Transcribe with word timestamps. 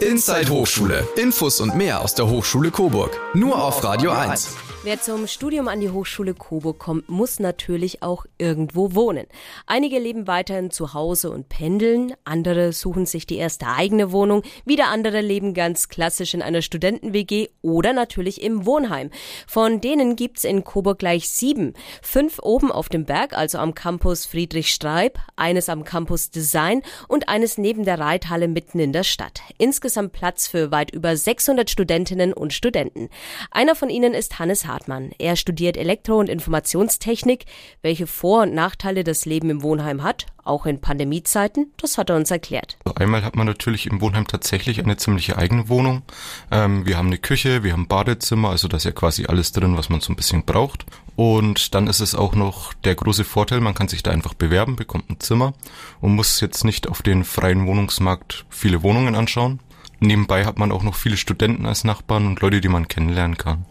Inside 0.00 0.50
Hochschule. 0.50 1.08
Infos 1.16 1.58
und 1.60 1.74
mehr 1.74 2.02
aus 2.02 2.14
der 2.14 2.28
Hochschule 2.28 2.70
Coburg. 2.70 3.18
Nur 3.32 3.62
auf 3.62 3.82
Radio 3.82 4.10
1. 4.10 4.54
Wer 4.82 5.00
zum 5.00 5.26
Studium 5.26 5.66
an 5.66 5.80
die 5.80 5.90
Hochschule 5.90 6.32
Coburg 6.32 6.78
kommt, 6.78 7.08
muss 7.08 7.40
natürlich 7.40 8.04
auch 8.04 8.24
irgendwo 8.38 8.94
wohnen. 8.94 9.26
Einige 9.66 9.98
leben 9.98 10.28
weiterhin 10.28 10.70
zu 10.70 10.94
Hause 10.94 11.30
und 11.32 11.48
pendeln, 11.48 12.14
andere 12.22 12.72
suchen 12.72 13.04
sich 13.04 13.26
die 13.26 13.34
erste 13.34 13.66
eigene 13.66 14.12
Wohnung, 14.12 14.42
wieder 14.64 14.86
andere 14.86 15.22
leben 15.22 15.54
ganz 15.54 15.88
klassisch 15.88 16.34
in 16.34 16.42
einer 16.42 16.62
Studenten-WG 16.62 17.48
oder 17.62 17.92
natürlich 17.94 18.42
im 18.42 18.64
Wohnheim. 18.64 19.10
Von 19.48 19.80
denen 19.80 20.14
gibt's 20.14 20.44
in 20.44 20.62
Coburg 20.62 21.00
gleich 21.00 21.28
sieben. 21.30 21.74
Fünf 22.00 22.38
oben 22.40 22.70
auf 22.70 22.88
dem 22.88 23.06
Berg, 23.06 23.36
also 23.36 23.58
am 23.58 23.74
Campus 23.74 24.24
Friedrich 24.24 24.70
Streib, 24.70 25.18
eines 25.34 25.68
am 25.68 25.82
Campus 25.82 26.30
Design 26.30 26.82
und 27.08 27.28
eines 27.28 27.58
neben 27.58 27.84
der 27.84 27.98
Reithalle 27.98 28.46
mitten 28.46 28.78
in 28.78 28.92
der 28.92 29.02
Stadt. 29.02 29.40
Insgesamt 29.58 29.85
Platz 30.10 30.46
für 30.46 30.70
weit 30.70 30.92
über 30.92 31.16
600 31.16 31.68
Studentinnen 31.68 32.32
und 32.32 32.52
Studenten. 32.52 33.08
Einer 33.50 33.74
von 33.74 33.90
ihnen 33.90 34.14
ist 34.14 34.38
Hannes 34.38 34.64
Hart. 34.64 34.76
Hartmann. 34.76 35.10
Er 35.18 35.36
studiert 35.36 35.78
Elektro- 35.78 36.20
und 36.20 36.28
Informationstechnik. 36.28 37.46
Welche 37.80 38.06
Vor- 38.06 38.42
und 38.42 38.52
Nachteile 38.54 39.04
das 39.04 39.24
Leben 39.24 39.48
im 39.48 39.62
Wohnheim 39.62 40.02
hat, 40.02 40.26
auch 40.44 40.66
in 40.66 40.82
Pandemiezeiten, 40.82 41.72
das 41.78 41.96
hat 41.96 42.10
er 42.10 42.16
uns 42.16 42.30
erklärt. 42.30 42.76
Einmal 42.94 43.24
hat 43.24 43.36
man 43.36 43.46
natürlich 43.46 43.86
im 43.86 44.02
Wohnheim 44.02 44.26
tatsächlich 44.26 44.82
eine 44.82 44.98
ziemliche 44.98 45.38
eigene 45.38 45.70
Wohnung. 45.70 46.02
Ähm, 46.50 46.86
wir 46.86 46.98
haben 46.98 47.06
eine 47.06 47.16
Küche, 47.16 47.64
wir 47.64 47.72
haben 47.72 47.88
Badezimmer, 47.88 48.50
also 48.50 48.68
da 48.68 48.76
ist 48.76 48.84
ja 48.84 48.92
quasi 48.92 49.24
alles 49.24 49.52
drin, 49.52 49.78
was 49.78 49.88
man 49.88 50.00
so 50.00 50.12
ein 50.12 50.16
bisschen 50.16 50.44
braucht. 50.44 50.84
Und 51.16 51.74
dann 51.74 51.86
ist 51.86 52.00
es 52.00 52.14
auch 52.14 52.34
noch 52.34 52.74
der 52.74 52.94
große 52.94 53.24
Vorteil, 53.24 53.60
man 53.60 53.74
kann 53.74 53.88
sich 53.88 54.02
da 54.02 54.10
einfach 54.10 54.34
bewerben, 54.34 54.76
bekommt 54.76 55.08
ein 55.08 55.20
Zimmer 55.20 55.54
und 56.02 56.14
muss 56.14 56.42
jetzt 56.42 56.64
nicht 56.64 56.86
auf 56.86 57.00
den 57.00 57.24
freien 57.24 57.66
Wohnungsmarkt 57.66 58.44
viele 58.50 58.82
Wohnungen 58.82 59.14
anschauen. 59.14 59.60
Nebenbei 60.00 60.44
hat 60.44 60.58
man 60.58 60.72
auch 60.72 60.82
noch 60.82 60.94
viele 60.94 61.16
Studenten 61.16 61.66
als 61.66 61.84
Nachbarn 61.84 62.26
und 62.26 62.40
Leute, 62.40 62.60
die 62.60 62.68
man 62.68 62.88
kennenlernen 62.88 63.36
kann. 63.36 63.64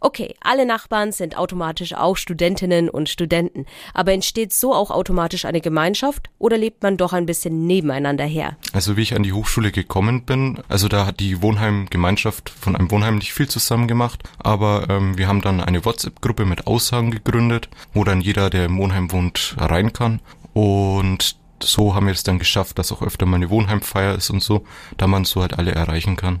Okay, 0.00 0.34
alle 0.40 0.66
Nachbarn 0.66 1.12
sind 1.12 1.36
automatisch 1.36 1.94
auch 1.94 2.16
Studentinnen 2.16 2.88
und 2.88 3.08
Studenten. 3.08 3.66
Aber 3.94 4.12
entsteht 4.12 4.52
so 4.52 4.74
auch 4.74 4.90
automatisch 4.90 5.44
eine 5.44 5.60
Gemeinschaft 5.60 6.28
oder 6.38 6.58
lebt 6.58 6.82
man 6.82 6.96
doch 6.96 7.12
ein 7.12 7.26
bisschen 7.26 7.66
nebeneinander 7.66 8.24
her? 8.24 8.56
Also 8.72 8.96
wie 8.96 9.02
ich 9.02 9.14
an 9.14 9.22
die 9.22 9.32
Hochschule 9.32 9.72
gekommen 9.72 10.24
bin, 10.24 10.58
also 10.68 10.88
da 10.88 11.06
hat 11.06 11.20
die 11.20 11.42
Wohnheimgemeinschaft 11.42 12.50
von 12.50 12.76
einem 12.76 12.90
Wohnheim 12.90 13.16
nicht 13.16 13.32
viel 13.32 13.48
zusammen 13.48 13.88
gemacht, 13.88 14.22
aber 14.38 14.86
ähm, 14.88 15.16
wir 15.16 15.28
haben 15.28 15.40
dann 15.40 15.60
eine 15.60 15.84
WhatsApp-Gruppe 15.84 16.44
mit 16.44 16.66
Aussagen 16.66 17.10
gegründet, 17.10 17.68
wo 17.94 18.04
dann 18.04 18.20
jeder, 18.20 18.50
der 18.50 18.66
im 18.66 18.78
Wohnheim 18.78 19.12
wohnt, 19.12 19.56
rein 19.58 19.92
kann. 19.92 20.20
Und 20.52 21.36
so 21.62 21.94
haben 21.94 22.06
wir 22.06 22.12
es 22.12 22.22
dann 22.22 22.38
geschafft, 22.38 22.78
dass 22.78 22.92
auch 22.92 23.02
öfter 23.02 23.26
mal 23.26 23.36
eine 23.36 23.50
Wohnheimfeier 23.50 24.14
ist 24.14 24.30
und 24.30 24.42
so, 24.42 24.64
da 24.96 25.06
man 25.06 25.24
so 25.24 25.40
halt 25.42 25.58
alle 25.58 25.72
erreichen 25.72 26.16
kann. 26.16 26.40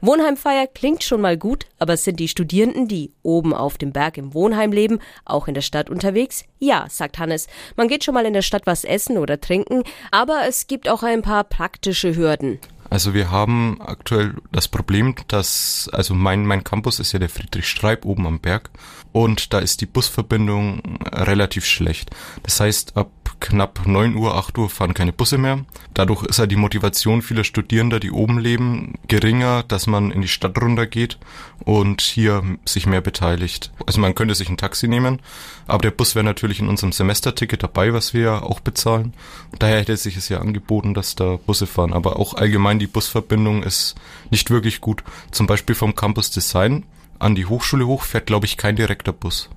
Wohnheimfeier 0.00 0.66
klingt 0.66 1.02
schon 1.02 1.20
mal 1.20 1.36
gut, 1.36 1.66
aber 1.78 1.96
sind 1.96 2.20
die 2.20 2.28
Studierenden, 2.28 2.88
die 2.88 3.12
oben 3.22 3.52
auf 3.52 3.78
dem 3.78 3.92
Berg 3.92 4.16
im 4.16 4.34
Wohnheim 4.34 4.72
leben, 4.72 5.00
auch 5.24 5.48
in 5.48 5.54
der 5.54 5.60
Stadt 5.60 5.90
unterwegs? 5.90 6.44
Ja, 6.58 6.86
sagt 6.88 7.18
Hannes. 7.18 7.48
Man 7.76 7.88
geht 7.88 8.04
schon 8.04 8.14
mal 8.14 8.26
in 8.26 8.32
der 8.32 8.42
Stadt 8.42 8.66
was 8.66 8.84
essen 8.84 9.18
oder 9.18 9.40
trinken, 9.40 9.82
aber 10.10 10.42
es 10.48 10.66
gibt 10.66 10.88
auch 10.88 11.02
ein 11.02 11.22
paar 11.22 11.44
praktische 11.44 12.16
Hürden. 12.16 12.58
Also 12.90 13.12
wir 13.12 13.30
haben 13.30 13.78
aktuell 13.82 14.34
das 14.50 14.68
Problem, 14.68 15.14
dass, 15.28 15.90
also 15.92 16.14
mein, 16.14 16.46
mein 16.46 16.64
Campus 16.64 17.00
ist 17.00 17.12
ja 17.12 17.18
der 17.18 17.28
Friedrich 17.28 17.68
Streib 17.68 18.06
oben 18.06 18.26
am 18.26 18.40
Berg 18.40 18.70
und 19.12 19.52
da 19.52 19.58
ist 19.58 19.82
die 19.82 19.86
Busverbindung 19.86 20.80
relativ 21.12 21.66
schlecht. 21.66 22.10
Das 22.44 22.60
heißt, 22.60 22.96
ab 22.96 23.10
knapp 23.40 23.86
9 23.86 24.16
Uhr, 24.16 24.34
8 24.36 24.58
Uhr 24.58 24.70
fahren 24.70 24.94
keine 24.94 25.12
Busse 25.12 25.38
mehr. 25.38 25.64
Dadurch 25.94 26.22
ist 26.24 26.38
ja 26.38 26.46
die 26.46 26.56
Motivation 26.56 27.22
vieler 27.22 27.44
Studierender, 27.44 28.00
die 28.00 28.10
oben 28.10 28.38
leben, 28.38 28.94
geringer, 29.08 29.62
dass 29.62 29.86
man 29.86 30.10
in 30.10 30.22
die 30.22 30.28
Stadt 30.28 30.60
runtergeht 30.60 31.18
und 31.64 32.00
hier 32.00 32.42
sich 32.64 32.86
mehr 32.86 33.00
beteiligt. 33.00 33.72
Also 33.86 34.00
man 34.00 34.14
könnte 34.14 34.34
sich 34.34 34.48
ein 34.48 34.56
Taxi 34.56 34.88
nehmen, 34.88 35.20
aber 35.66 35.82
der 35.82 35.90
Bus 35.90 36.14
wäre 36.14 36.24
natürlich 36.24 36.60
in 36.60 36.68
unserem 36.68 36.92
Semesterticket 36.92 37.62
dabei, 37.62 37.92
was 37.92 38.14
wir 38.14 38.22
ja 38.22 38.42
auch 38.42 38.60
bezahlen. 38.60 39.14
Daher 39.58 39.80
hätte 39.80 39.96
sich 39.96 40.16
es 40.16 40.28
ja 40.28 40.40
angeboten, 40.40 40.94
dass 40.94 41.14
da 41.14 41.36
Busse 41.36 41.66
fahren. 41.66 41.92
Aber 41.92 42.18
auch 42.18 42.34
allgemein 42.34 42.78
die 42.78 42.86
Busverbindung 42.86 43.62
ist 43.62 43.94
nicht 44.30 44.50
wirklich 44.50 44.80
gut. 44.80 45.02
Zum 45.30 45.46
Beispiel 45.46 45.74
vom 45.74 45.94
Campus 45.94 46.30
Design 46.30 46.84
an 47.18 47.34
die 47.34 47.46
Hochschule 47.46 47.86
hoch 47.86 48.02
fährt, 48.02 48.26
glaube 48.26 48.46
ich, 48.46 48.56
kein 48.56 48.76
direkter 48.76 49.12
Bus. 49.12 49.50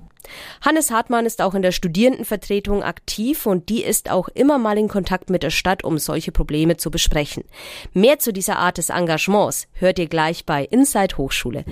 Hannes 0.61 0.91
Hartmann 0.91 1.25
ist 1.25 1.41
auch 1.41 1.53
in 1.53 1.61
der 1.61 1.71
Studierendenvertretung 1.71 2.83
aktiv 2.83 3.45
und 3.45 3.69
die 3.69 3.83
ist 3.83 4.09
auch 4.09 4.27
immer 4.29 4.57
mal 4.57 4.77
in 4.77 4.87
Kontakt 4.87 5.29
mit 5.29 5.43
der 5.43 5.49
Stadt, 5.49 5.83
um 5.83 5.97
solche 5.97 6.31
Probleme 6.31 6.77
zu 6.77 6.91
besprechen. 6.91 7.43
Mehr 7.93 8.19
zu 8.19 8.33
dieser 8.33 8.57
Art 8.57 8.77
des 8.77 8.89
Engagements 8.89 9.67
hört 9.73 9.99
ihr 9.99 10.07
gleich 10.07 10.45
bei 10.45 10.65
Inside 10.65 11.17
Hochschule. 11.17 11.65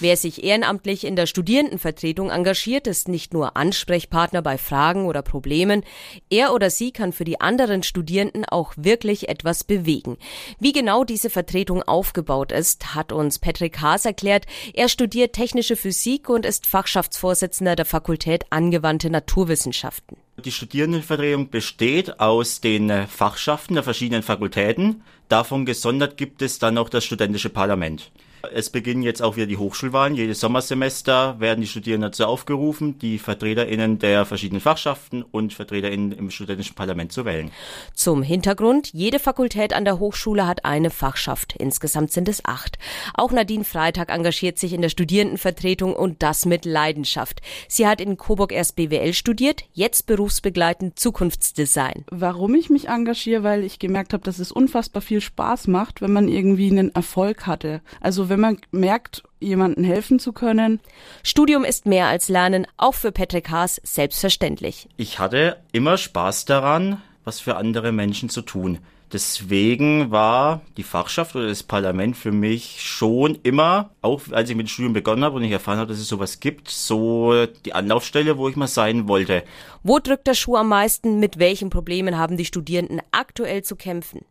Wer 0.00 0.16
sich 0.16 0.42
ehrenamtlich 0.42 1.04
in 1.04 1.14
der 1.14 1.26
Studierendenvertretung 1.26 2.28
engagiert, 2.28 2.88
ist 2.88 3.06
nicht 3.06 3.32
nur 3.32 3.56
Ansprechpartner 3.56 4.42
bei 4.42 4.58
Fragen 4.58 5.06
oder 5.06 5.22
Problemen. 5.22 5.84
Er 6.30 6.52
oder 6.52 6.68
sie 6.68 6.90
kann 6.90 7.12
für 7.12 7.24
die 7.24 7.40
anderen 7.40 7.84
Studierenden 7.84 8.44
auch 8.44 8.72
wirklich 8.76 9.28
etwas 9.28 9.62
bewegen. 9.62 10.18
Wie 10.58 10.72
genau 10.72 11.04
diese 11.04 11.30
Vertretung 11.30 11.82
aufgebaut 11.84 12.50
ist, 12.50 12.96
hat 12.96 13.12
uns 13.12 13.38
Patrick 13.38 13.80
Haas 13.80 14.04
erklärt. 14.04 14.46
Er 14.74 14.88
studiert 14.88 15.32
technische 15.32 15.76
Physik 15.76 16.28
und 16.28 16.44
ist 16.44 16.66
Fachschaftsvorsitzender 16.66 17.76
der 17.76 17.86
Fakultät 17.86 18.46
Angewandte 18.50 19.10
Naturwissenschaften. 19.10 20.16
Die 20.44 20.50
Studierendenvertretung 20.50 21.50
besteht 21.50 22.18
aus 22.18 22.60
den 22.60 23.06
Fachschaften 23.06 23.74
der 23.74 23.84
verschiedenen 23.84 24.24
Fakultäten. 24.24 25.02
Davon 25.28 25.64
gesondert 25.64 26.16
gibt 26.16 26.42
es 26.42 26.58
dann 26.58 26.78
auch 26.78 26.88
das 26.88 27.04
studentische 27.04 27.48
Parlament. 27.48 28.10
Es 28.52 28.70
beginnen 28.70 29.02
jetzt 29.02 29.22
auch 29.22 29.36
wieder 29.36 29.46
die 29.46 29.56
Hochschulwahlen. 29.56 30.14
Jedes 30.14 30.40
Sommersemester 30.40 31.38
werden 31.40 31.60
die 31.60 31.66
Studierenden 31.66 32.10
dazu 32.10 32.26
aufgerufen, 32.26 32.98
die 32.98 33.18
VertreterInnen 33.18 33.98
der 33.98 34.24
verschiedenen 34.24 34.60
Fachschaften 34.60 35.22
und 35.22 35.52
VertreterInnen 35.52 36.12
im 36.12 36.30
studentischen 36.30 36.74
Parlament 36.74 37.12
zu 37.12 37.24
wählen. 37.24 37.50
Zum 37.94 38.22
Hintergrund, 38.22 38.90
jede 38.92 39.18
Fakultät 39.18 39.72
an 39.72 39.84
der 39.84 39.98
Hochschule 39.98 40.46
hat 40.46 40.64
eine 40.64 40.90
Fachschaft. 40.90 41.54
Insgesamt 41.56 42.12
sind 42.12 42.28
es 42.28 42.44
acht. 42.44 42.78
Auch 43.14 43.32
Nadine 43.32 43.64
Freitag 43.64 44.10
engagiert 44.10 44.58
sich 44.58 44.72
in 44.72 44.82
der 44.82 44.88
Studierendenvertretung 44.88 45.94
und 45.94 46.22
das 46.22 46.46
mit 46.46 46.64
Leidenschaft. 46.64 47.40
Sie 47.68 47.86
hat 47.86 48.00
in 48.00 48.16
Coburg 48.16 48.52
erst 48.52 48.76
BWL 48.76 49.12
studiert, 49.14 49.64
jetzt 49.72 50.06
berufsbegleitend 50.06 50.98
Zukunftsdesign. 50.98 52.04
Warum 52.10 52.54
ich 52.54 52.70
mich 52.70 52.88
engagiere, 52.88 53.42
weil 53.42 53.64
ich 53.64 53.78
gemerkt 53.78 54.12
habe, 54.12 54.24
dass 54.24 54.38
es 54.38 54.52
unfassbar 54.52 55.02
viel 55.02 55.20
Spaß 55.20 55.68
macht, 55.68 56.02
wenn 56.02 56.12
man 56.12 56.28
irgendwie 56.28 56.70
einen 56.70 56.94
Erfolg 56.94 57.46
hatte. 57.46 57.80
Also 58.00 58.28
wenn 58.34 58.40
man 58.40 58.58
merkt, 58.72 59.22
jemandem 59.38 59.84
helfen 59.84 60.18
zu 60.18 60.32
können. 60.32 60.80
Studium 61.22 61.64
ist 61.64 61.86
mehr 61.86 62.08
als 62.08 62.28
Lernen, 62.28 62.66
auch 62.76 62.94
für 62.94 63.12
Patrick 63.12 63.48
Haas 63.48 63.80
selbstverständlich. 63.84 64.88
Ich 64.96 65.20
hatte 65.20 65.58
immer 65.70 65.96
Spaß 65.96 66.44
daran, 66.44 67.00
was 67.22 67.38
für 67.38 67.54
andere 67.54 67.92
Menschen 67.92 68.28
zu 68.30 68.42
tun. 68.42 68.80
Deswegen 69.12 70.10
war 70.10 70.62
die 70.76 70.82
Fachschaft 70.82 71.36
oder 71.36 71.46
das 71.46 71.62
Parlament 71.62 72.16
für 72.16 72.32
mich 72.32 72.82
schon 72.82 73.38
immer, 73.44 73.90
auch 74.02 74.22
als 74.32 74.50
ich 74.50 74.56
mit 74.56 74.66
dem 74.66 74.70
Studium 74.70 74.94
begonnen 74.94 75.22
habe 75.22 75.36
und 75.36 75.44
ich 75.44 75.52
erfahren 75.52 75.78
habe, 75.78 75.92
dass 75.92 76.00
es 76.00 76.08
sowas 76.08 76.40
gibt, 76.40 76.68
so 76.68 77.46
die 77.46 77.72
Anlaufstelle, 77.72 78.36
wo 78.36 78.48
ich 78.48 78.56
mal 78.56 78.66
sein 78.66 79.06
wollte. 79.06 79.44
Wo 79.84 80.00
drückt 80.00 80.26
der 80.26 80.34
Schuh 80.34 80.56
am 80.56 80.70
meisten? 80.70 81.20
Mit 81.20 81.38
welchen 81.38 81.70
Problemen 81.70 82.18
haben 82.18 82.36
die 82.36 82.44
Studierenden 82.44 83.00
aktuell 83.12 83.62
zu 83.62 83.76
kämpfen? 83.76 84.22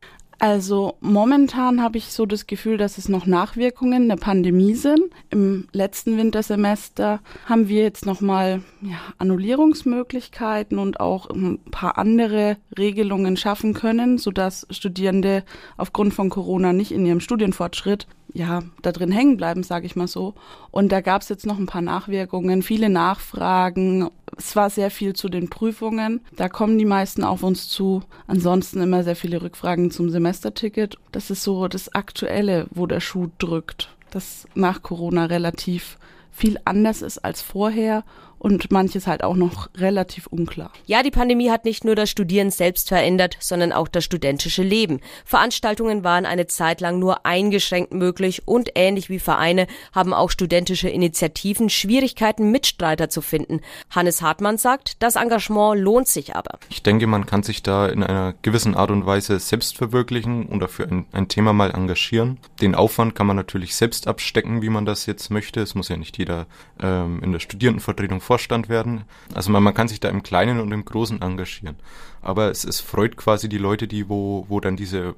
Also 0.43 0.97
momentan 0.99 1.81
habe 1.81 1.97
ich 1.97 2.11
so 2.11 2.25
das 2.25 2.47
Gefühl, 2.47 2.75
dass 2.75 2.97
es 2.97 3.07
noch 3.07 3.25
Nachwirkungen 3.25 4.09
der 4.09 4.17
Pandemie 4.17 4.73
sind. 4.73 4.99
Im 5.29 5.69
letzten 5.71 6.17
Wintersemester 6.17 7.21
haben 7.45 7.69
wir 7.69 7.81
jetzt 7.81 8.05
nochmal 8.05 8.61
ja, 8.81 8.97
Annullierungsmöglichkeiten 9.19 10.79
und 10.79 10.99
auch 10.99 11.29
ein 11.29 11.59
paar 11.71 11.97
andere 11.97 12.57
Regelungen 12.77 13.37
schaffen 13.37 13.73
können, 13.73 14.17
sodass 14.17 14.67
Studierende 14.69 15.45
aufgrund 15.77 16.13
von 16.13 16.29
Corona 16.29 16.73
nicht 16.73 16.91
in 16.91 17.05
ihrem 17.05 17.21
Studienfortschritt 17.21 18.05
ja, 18.33 18.63
da 18.81 18.91
drin 18.91 19.11
hängen 19.11 19.37
bleiben, 19.37 19.63
sage 19.63 19.85
ich 19.85 19.95
mal 19.95 20.07
so. 20.07 20.33
Und 20.71 20.91
da 20.91 21.01
gab 21.01 21.21
es 21.21 21.29
jetzt 21.29 21.45
noch 21.45 21.59
ein 21.59 21.67
paar 21.67 21.81
Nachwirkungen, 21.81 22.63
viele 22.63 22.89
Nachfragen. 22.89 24.09
Es 24.35 24.55
war 24.55 24.69
sehr 24.69 24.89
viel 24.89 25.13
zu 25.13 25.29
den 25.29 25.49
Prüfungen. 25.49 26.21
Da 26.35 26.49
kommen 26.49 26.79
die 26.79 26.85
meisten 26.85 27.23
auf 27.23 27.43
uns 27.43 27.69
zu. 27.69 28.01
Ansonsten 28.25 28.81
immer 28.81 29.03
sehr 29.03 29.15
viele 29.15 29.41
Rückfragen 29.41 29.91
zum 29.91 30.09
Semesterticket. 30.09 30.97
Das 31.11 31.29
ist 31.29 31.43
so 31.43 31.67
das 31.67 31.93
Aktuelle, 31.93 32.65
wo 32.71 32.87
der 32.87 32.99
Schuh 32.99 33.29
drückt. 33.37 33.89
Das 34.09 34.47
nach 34.55 34.81
Corona 34.81 35.25
relativ 35.25 35.97
viel 36.31 36.59
anders 36.65 37.03
ist 37.03 37.19
als 37.19 37.43
vorher 37.43 38.03
und 38.43 38.71
manches 38.71 39.07
halt 39.07 39.23
auch 39.23 39.35
noch 39.35 39.69
relativ 39.77 40.27
unklar. 40.27 40.71
Ja, 40.85 41.01
die 41.01 41.11
Pandemie 41.11 41.49
hat 41.49 41.63
nicht 41.63 41.85
nur 41.85 41.95
das 41.95 42.09
Studieren 42.09 42.51
selbst 42.51 42.89
verändert, 42.89 43.37
sondern 43.39 43.71
auch 43.71 43.87
das 43.87 44.03
studentische 44.03 44.63
Leben. 44.63 44.99
Veranstaltungen 45.25 46.03
waren 46.03 46.25
eine 46.25 46.45
Zeit 46.45 46.81
lang 46.81 46.99
nur 46.99 47.25
eingeschränkt 47.25 47.93
möglich 47.93 48.45
und 48.45 48.71
ähnlich 48.75 49.09
wie 49.09 49.19
Vereine 49.19 49.65
haben 49.93 50.13
auch 50.13 50.29
studentische 50.29 50.89
Initiativen 50.89 51.69
Schwierigkeiten, 51.69 52.51
Mitstreiter 52.51 53.09
zu 53.09 53.21
finden. 53.21 53.61
Hannes 53.89 54.21
Hartmann 54.21 54.57
sagt, 54.57 55.01
das 55.01 55.15
Engagement 55.15 55.79
lohnt 55.79 56.09
sich 56.09 56.35
aber. 56.35 56.59
Ich 56.69 56.83
denke, 56.83 57.07
man 57.07 57.25
kann 57.25 57.43
sich 57.43 57.63
da 57.63 57.87
in 57.87 58.03
einer 58.03 58.33
gewissen 58.41 58.75
Art 58.75 58.91
und 58.91 59.05
Weise 59.05 59.39
selbst 59.39 59.77
verwirklichen 59.77 60.47
und 60.47 60.59
dafür 60.59 60.87
ein, 60.91 61.05
ein 61.13 61.29
Thema 61.29 61.53
mal 61.53 61.71
engagieren. 61.71 62.39
Den 62.59 62.75
Aufwand 62.75 63.15
kann 63.15 63.25
man 63.25 63.37
natürlich 63.37 63.75
selbst 63.75 64.05
abstecken, 64.05 64.61
wie 64.61 64.69
man 64.69 64.85
das 64.85 65.05
jetzt 65.05 65.29
möchte. 65.29 65.61
Es 65.61 65.75
muss 65.75 65.87
ja 65.87 65.95
nicht 65.95 66.17
jeder 66.17 66.45
ähm, 66.81 67.23
in 67.23 67.31
der 67.31 67.39
Studierendenvertretung 67.39 68.19
Vorstand 68.33 68.67
werden. 68.67 69.03
Also 69.35 69.51
man, 69.51 69.61
man 69.61 69.75
kann 69.75 69.87
sich 69.87 69.99
da 69.99 70.09
im 70.09 70.23
Kleinen 70.23 70.59
und 70.59 70.71
im 70.71 70.85
Großen 70.85 71.21
engagieren. 71.21 71.75
Aber 72.23 72.49
es, 72.49 72.63
es 72.63 72.81
freut 72.81 73.15
quasi 73.15 73.47
die 73.47 73.59
Leute, 73.59 73.87
die 73.87 74.09
wo, 74.09 74.45
wo 74.49 74.59
dann 74.59 74.75
diese 74.75 75.13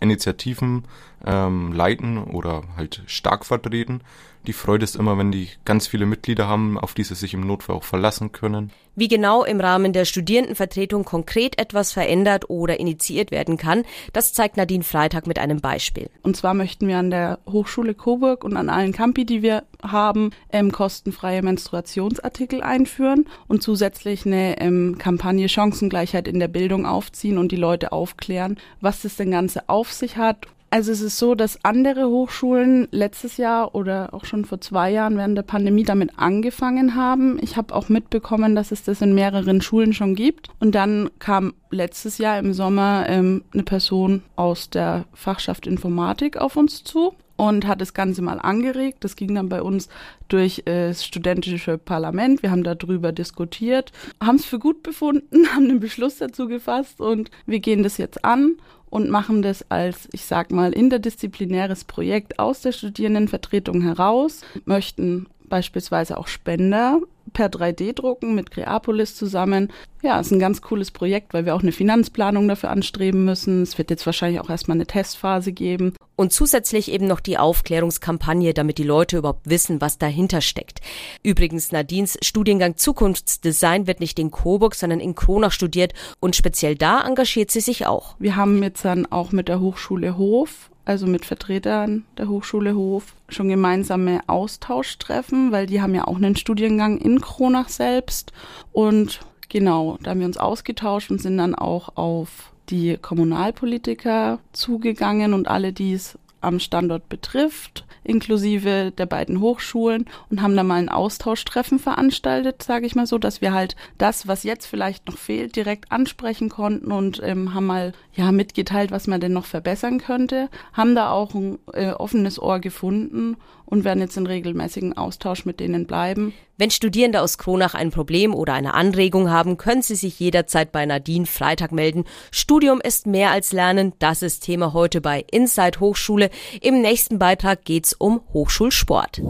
Initiativen 0.00 0.84
ähm, 1.26 1.74
leiten 1.74 2.16
oder 2.16 2.62
halt 2.74 3.02
stark 3.04 3.44
vertreten. 3.44 4.00
Die 4.46 4.52
Freude 4.52 4.84
ist 4.84 4.96
immer, 4.96 5.16
wenn 5.16 5.32
die 5.32 5.48
ganz 5.64 5.86
viele 5.86 6.04
Mitglieder 6.04 6.46
haben, 6.46 6.78
auf 6.78 6.92
die 6.92 7.04
sie 7.04 7.14
sich 7.14 7.32
im 7.32 7.46
Notfall 7.46 7.76
auch 7.76 7.84
verlassen 7.84 8.32
können. 8.32 8.72
Wie 8.94 9.08
genau 9.08 9.42
im 9.42 9.58
Rahmen 9.58 9.92
der 9.92 10.04
Studierendenvertretung 10.04 11.04
konkret 11.04 11.58
etwas 11.58 11.92
verändert 11.92 12.48
oder 12.50 12.78
initiiert 12.78 13.30
werden 13.30 13.56
kann, 13.56 13.84
das 14.12 14.32
zeigt 14.34 14.56
Nadine 14.56 14.84
Freitag 14.84 15.26
mit 15.26 15.38
einem 15.38 15.60
Beispiel. 15.60 16.10
Und 16.22 16.36
zwar 16.36 16.54
möchten 16.54 16.86
wir 16.86 16.98
an 16.98 17.10
der 17.10 17.38
Hochschule 17.50 17.94
Coburg 17.94 18.44
und 18.44 18.56
an 18.56 18.68
allen 18.68 18.92
Campi, 18.92 19.24
die 19.24 19.42
wir 19.42 19.64
haben, 19.82 20.30
ähm, 20.52 20.70
kostenfreie 20.70 21.42
Menstruationsartikel 21.42 22.62
einführen 22.62 23.26
und 23.48 23.62
zusätzlich 23.62 24.26
eine 24.26 24.60
ähm, 24.60 24.96
Kampagne 24.98 25.48
Chancengleichheit 25.48 26.28
in 26.28 26.38
der 26.38 26.48
Bildung 26.48 26.86
aufziehen 26.86 27.38
und 27.38 27.50
die 27.50 27.56
Leute 27.56 27.92
aufklären, 27.92 28.58
was 28.80 29.02
das 29.02 29.16
denn 29.16 29.30
Ganze 29.30 29.68
auf 29.68 29.92
sich 29.92 30.18
hat 30.18 30.46
also 30.74 30.90
es 30.90 31.02
ist 31.02 31.18
so, 31.18 31.36
dass 31.36 31.64
andere 31.64 32.08
Hochschulen 32.08 32.88
letztes 32.90 33.36
Jahr 33.36 33.76
oder 33.76 34.12
auch 34.12 34.24
schon 34.24 34.44
vor 34.44 34.60
zwei 34.60 34.90
Jahren 34.90 35.16
während 35.16 35.38
der 35.38 35.44
Pandemie 35.44 35.84
damit 35.84 36.10
angefangen 36.16 36.96
haben. 36.96 37.38
Ich 37.40 37.56
habe 37.56 37.72
auch 37.72 37.88
mitbekommen, 37.88 38.56
dass 38.56 38.72
es 38.72 38.82
das 38.82 39.00
in 39.00 39.14
mehreren 39.14 39.60
Schulen 39.60 39.92
schon 39.92 40.16
gibt. 40.16 40.48
Und 40.58 40.74
dann 40.74 41.10
kam 41.20 41.54
letztes 41.70 42.18
Jahr 42.18 42.40
im 42.40 42.52
Sommer 42.54 43.04
ähm, 43.08 43.44
eine 43.52 43.62
Person 43.62 44.22
aus 44.34 44.68
der 44.68 45.04
Fachschaft 45.12 45.68
Informatik 45.68 46.38
auf 46.38 46.56
uns 46.56 46.82
zu 46.82 47.14
und 47.36 47.66
hat 47.66 47.80
das 47.80 47.94
Ganze 47.94 48.22
mal 48.22 48.38
angeregt. 48.38 48.98
Das 49.00 49.16
ging 49.16 49.34
dann 49.34 49.48
bei 49.48 49.62
uns 49.62 49.88
durch 50.28 50.60
äh, 50.66 50.88
das 50.88 51.04
studentische 51.04 51.78
Parlament. 51.78 52.42
Wir 52.42 52.50
haben 52.50 52.64
darüber 52.64 53.12
diskutiert, 53.12 53.92
haben 54.22 54.36
es 54.36 54.44
für 54.44 54.58
gut 54.58 54.82
befunden, 54.82 55.46
haben 55.54 55.64
einen 55.64 55.80
Beschluss 55.80 56.18
dazu 56.18 56.46
gefasst 56.46 57.00
und 57.00 57.30
wir 57.46 57.60
gehen 57.60 57.82
das 57.82 57.98
jetzt 57.98 58.24
an 58.24 58.56
und 58.90 59.10
machen 59.10 59.42
das 59.42 59.68
als, 59.70 60.08
ich 60.12 60.24
sag 60.24 60.52
mal, 60.52 60.72
interdisziplinäres 60.72 61.84
Projekt 61.84 62.38
aus 62.38 62.60
der 62.60 62.70
Studierendenvertretung 62.70 63.82
heraus, 63.82 64.42
möchten 64.66 65.26
beispielsweise 65.48 66.16
auch 66.16 66.28
Spender 66.28 67.00
per 67.32 67.48
3D 67.48 67.94
drucken 67.94 68.34
mit 68.34 68.50
Creapolis 68.50 69.16
zusammen. 69.16 69.72
Ja, 70.02 70.20
ist 70.20 70.30
ein 70.30 70.38
ganz 70.38 70.62
cooles 70.62 70.90
Projekt, 70.90 71.34
weil 71.34 71.44
wir 71.46 71.54
auch 71.54 71.62
eine 71.62 71.72
Finanzplanung 71.72 72.48
dafür 72.48 72.70
anstreben 72.70 73.24
müssen. 73.24 73.62
Es 73.62 73.78
wird 73.78 73.90
jetzt 73.90 74.06
wahrscheinlich 74.06 74.40
auch 74.40 74.50
erstmal 74.50 74.76
eine 74.76 74.86
Testphase 74.86 75.52
geben. 75.52 75.94
Und 76.16 76.32
zusätzlich 76.32 76.90
eben 76.90 77.06
noch 77.06 77.20
die 77.20 77.38
Aufklärungskampagne, 77.38 78.54
damit 78.54 78.78
die 78.78 78.84
Leute 78.84 79.18
überhaupt 79.18 79.48
wissen, 79.48 79.80
was 79.80 79.98
dahinter 79.98 80.40
steckt. 80.40 80.80
Übrigens, 81.22 81.72
Nadines 81.72 82.18
Studiengang 82.22 82.76
Zukunftsdesign 82.76 83.86
wird 83.86 84.00
nicht 84.00 84.18
in 84.18 84.30
Coburg, 84.30 84.74
sondern 84.74 85.00
in 85.00 85.14
Kronach 85.14 85.52
studiert 85.52 85.92
und 86.20 86.36
speziell 86.36 86.76
da 86.76 87.04
engagiert 87.06 87.50
sie 87.50 87.60
sich 87.60 87.86
auch. 87.86 88.14
Wir 88.18 88.36
haben 88.36 88.62
jetzt 88.62 88.84
dann 88.84 89.06
auch 89.06 89.32
mit 89.32 89.48
der 89.48 89.60
Hochschule 89.60 90.16
Hof 90.16 90.70
also 90.84 91.06
mit 91.06 91.24
Vertretern 91.24 92.04
der 92.18 92.28
Hochschule 92.28 92.74
Hof, 92.74 93.14
schon 93.28 93.48
gemeinsame 93.48 94.20
Austauschtreffen, 94.26 95.50
weil 95.52 95.66
die 95.66 95.80
haben 95.80 95.94
ja 95.94 96.06
auch 96.06 96.16
einen 96.16 96.36
Studiengang 96.36 96.98
in 96.98 97.20
Kronach 97.20 97.68
selbst. 97.68 98.32
Und 98.72 99.20
genau, 99.48 99.98
da 100.02 100.10
haben 100.10 100.20
wir 100.20 100.26
uns 100.26 100.36
ausgetauscht 100.36 101.10
und 101.10 101.20
sind 101.20 101.38
dann 101.38 101.54
auch 101.54 101.96
auf 101.96 102.52
die 102.70 102.96
Kommunalpolitiker 102.96 104.40
zugegangen 104.52 105.34
und 105.34 105.48
alle, 105.48 105.72
die 105.72 105.92
es 105.92 106.18
am 106.44 106.60
Standort 106.60 107.08
betrifft, 107.08 107.84
inklusive 108.04 108.92
der 108.96 109.06
beiden 109.06 109.40
Hochschulen 109.40 110.04
und 110.30 110.42
haben 110.42 110.54
da 110.56 110.62
mal 110.62 110.76
ein 110.76 110.90
Austauschtreffen 110.90 111.78
veranstaltet, 111.78 112.62
sage 112.62 112.86
ich 112.86 112.94
mal 112.94 113.06
so, 113.06 113.18
dass 113.18 113.40
wir 113.40 113.52
halt 113.52 113.76
das, 113.98 114.28
was 114.28 114.42
jetzt 114.44 114.66
vielleicht 114.66 115.08
noch 115.08 115.16
fehlt, 115.16 115.56
direkt 115.56 115.90
ansprechen 115.90 116.50
konnten 116.50 116.92
und 116.92 117.20
ähm, 117.24 117.54
haben 117.54 117.66
mal 117.66 117.92
ja 118.14 118.30
mitgeteilt, 118.30 118.90
was 118.90 119.06
man 119.06 119.20
denn 119.20 119.32
noch 119.32 119.46
verbessern 119.46 119.98
könnte, 119.98 120.50
haben 120.74 120.94
da 120.94 121.10
auch 121.10 121.34
ein 121.34 121.58
äh, 121.72 121.92
offenes 121.92 122.40
Ohr 122.40 122.60
gefunden 122.60 123.36
und 123.66 123.84
werden 123.84 124.00
jetzt 124.00 124.16
in 124.16 124.26
regelmäßigen 124.26 124.96
Austausch 124.96 125.44
mit 125.44 125.60
denen 125.60 125.86
bleiben. 125.86 126.32
Wenn 126.56 126.70
Studierende 126.70 127.20
aus 127.20 127.38
Kronach 127.38 127.74
ein 127.74 127.90
Problem 127.90 128.34
oder 128.34 128.52
eine 128.52 128.74
Anregung 128.74 129.30
haben, 129.30 129.56
können 129.56 129.82
sie 129.82 129.96
sich 129.96 130.20
jederzeit 130.20 130.70
bei 130.70 130.86
Nadine 130.86 131.26
Freitag 131.26 131.72
melden. 131.72 132.04
Studium 132.30 132.80
ist 132.80 133.06
mehr 133.06 133.30
als 133.30 133.52
Lernen. 133.52 133.92
Das 133.98 134.22
ist 134.22 134.44
Thema 134.44 134.72
heute 134.72 135.00
bei 135.00 135.24
Inside 135.30 135.80
Hochschule. 135.80 136.30
Im 136.60 136.80
nächsten 136.80 137.18
Beitrag 137.18 137.64
geht's 137.64 137.92
um 137.92 138.20
Hochschulsport. 138.32 139.20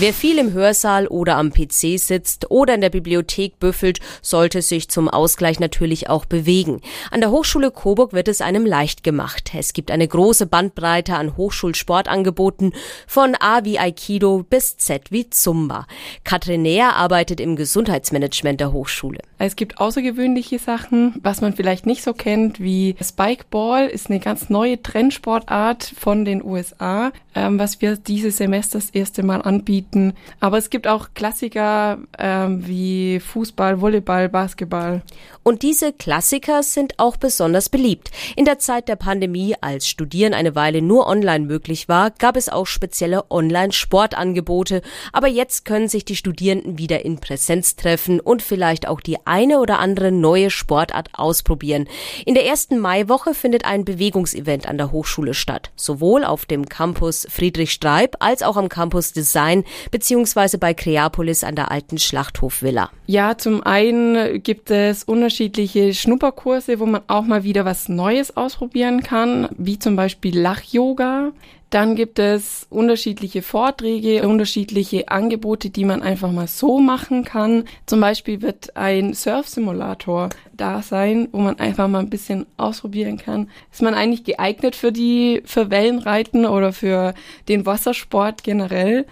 Wer 0.00 0.12
viel 0.12 0.38
im 0.38 0.52
Hörsaal 0.52 1.08
oder 1.08 1.38
am 1.38 1.50
PC 1.50 1.98
sitzt 1.98 2.52
oder 2.52 2.76
in 2.76 2.80
der 2.80 2.88
Bibliothek 2.88 3.58
büffelt, 3.58 3.98
sollte 4.22 4.62
sich 4.62 4.88
zum 4.88 5.08
Ausgleich 5.08 5.58
natürlich 5.58 6.08
auch 6.08 6.24
bewegen. 6.24 6.82
An 7.10 7.18
der 7.18 7.32
Hochschule 7.32 7.72
Coburg 7.72 8.12
wird 8.12 8.28
es 8.28 8.40
einem 8.40 8.64
leicht 8.64 9.02
gemacht. 9.02 9.50
Es 9.58 9.72
gibt 9.72 9.90
eine 9.90 10.06
große 10.06 10.46
Bandbreite 10.46 11.16
an 11.16 11.36
Hochschulsportangeboten 11.36 12.74
von 13.08 13.34
A 13.40 13.64
wie 13.64 13.80
Aikido 13.80 14.46
bis 14.48 14.76
Z 14.76 15.10
wie 15.10 15.30
Zumba. 15.30 15.88
Katrin 16.22 16.62
Näher 16.62 16.94
arbeitet 16.94 17.40
im 17.40 17.56
Gesundheitsmanagement 17.56 18.60
der 18.60 18.72
Hochschule. 18.72 19.18
Es 19.38 19.56
gibt 19.56 19.80
außergewöhnliche 19.80 20.60
Sachen, 20.60 21.14
was 21.24 21.40
man 21.40 21.54
vielleicht 21.54 21.86
nicht 21.86 22.04
so 22.04 22.12
kennt, 22.12 22.60
wie 22.60 22.94
Spikeball 23.02 23.88
ist 23.88 24.10
eine 24.10 24.20
ganz 24.20 24.48
neue 24.48 24.80
Trendsportart 24.80 25.92
von 25.98 26.24
den 26.24 26.44
USA, 26.44 27.10
ähm, 27.34 27.58
was 27.58 27.80
wir 27.80 27.96
dieses 27.96 28.36
Semester 28.36 28.78
das 28.78 28.90
erste 28.90 29.24
Mal 29.24 29.42
anbieten 29.42 29.87
bieten. 29.88 30.14
Aber 30.40 30.58
es 30.58 30.70
gibt 30.70 30.86
auch 30.86 31.08
Klassiker 31.14 31.98
ähm, 32.18 32.66
wie 32.66 33.20
Fußball, 33.20 33.80
Volleyball, 33.80 34.28
Basketball. 34.28 35.02
Und 35.42 35.62
diese 35.62 35.92
Klassiker 35.92 36.62
sind 36.62 36.98
auch 36.98 37.16
besonders 37.16 37.68
beliebt. 37.68 38.10
In 38.36 38.44
der 38.44 38.58
Zeit 38.58 38.88
der 38.88 38.96
Pandemie, 38.96 39.54
als 39.60 39.88
Studieren 39.88 40.34
eine 40.34 40.54
Weile 40.54 40.82
nur 40.82 41.06
online 41.06 41.46
möglich 41.46 41.88
war, 41.88 42.10
gab 42.10 42.36
es 42.36 42.48
auch 42.48 42.66
spezielle 42.66 43.30
Online-Sportangebote. 43.30 44.82
Aber 45.12 45.28
jetzt 45.28 45.64
können 45.64 45.88
sich 45.88 46.04
die 46.04 46.16
Studierenden 46.16 46.78
wieder 46.78 47.04
in 47.04 47.18
Präsenz 47.18 47.76
treffen 47.76 48.20
und 48.20 48.42
vielleicht 48.42 48.86
auch 48.86 49.00
die 49.00 49.16
eine 49.26 49.60
oder 49.60 49.78
andere 49.78 50.12
neue 50.12 50.50
Sportart 50.50 51.10
ausprobieren. 51.14 51.88
In 52.26 52.34
der 52.34 52.44
ersten 52.44 52.78
Maiwoche 52.78 53.32
findet 53.32 53.64
ein 53.64 53.84
Bewegungsevent 53.84 54.68
an 54.68 54.76
der 54.76 54.92
Hochschule 54.92 55.32
statt. 55.32 55.70
Sowohl 55.76 56.24
auf 56.24 56.44
dem 56.44 56.68
Campus 56.68 57.26
Friedrich 57.30 57.72
Streib 57.72 58.16
als 58.20 58.42
auch 58.42 58.56
am 58.56 58.68
Campus 58.68 59.12
Design 59.12 59.64
beziehungsweise 59.90 60.58
bei 60.58 60.74
Creapolis 60.74 61.44
an 61.44 61.54
der 61.54 61.70
alten 61.70 61.98
Schlachthofvilla? 61.98 62.90
Ja, 63.06 63.38
zum 63.38 63.62
einen 63.62 64.42
gibt 64.42 64.70
es 64.70 65.04
unterschiedliche 65.04 65.94
Schnupperkurse, 65.94 66.80
wo 66.80 66.86
man 66.86 67.02
auch 67.06 67.24
mal 67.24 67.44
wieder 67.44 67.64
was 67.64 67.88
Neues 67.88 68.36
ausprobieren 68.36 69.02
kann, 69.02 69.48
wie 69.56 69.78
zum 69.78 69.96
Beispiel 69.96 70.38
Lach-Yoga. 70.38 71.32
Dann 71.70 71.96
gibt 71.96 72.18
es 72.18 72.66
unterschiedliche 72.70 73.42
Vorträge, 73.42 74.26
unterschiedliche 74.26 75.08
Angebote, 75.08 75.68
die 75.68 75.84
man 75.84 76.02
einfach 76.02 76.32
mal 76.32 76.46
so 76.46 76.80
machen 76.80 77.24
kann. 77.24 77.64
Zum 77.84 78.00
Beispiel 78.00 78.40
wird 78.40 78.74
ein 78.74 79.12
Surf-Simulator 79.12 80.30
da 80.54 80.80
sein, 80.80 81.28
wo 81.30 81.38
man 81.38 81.58
einfach 81.58 81.86
mal 81.86 81.98
ein 81.98 82.08
bisschen 82.08 82.46
ausprobieren 82.56 83.18
kann. 83.18 83.50
Ist 83.70 83.82
man 83.82 83.92
eigentlich 83.92 84.24
geeignet 84.24 84.76
für 84.76 84.92
die, 84.92 85.42
für 85.44 85.70
Wellenreiten 85.70 86.46
oder 86.46 86.72
für 86.72 87.12
den 87.48 87.66
Wassersport 87.66 88.44
generell? 88.44 89.04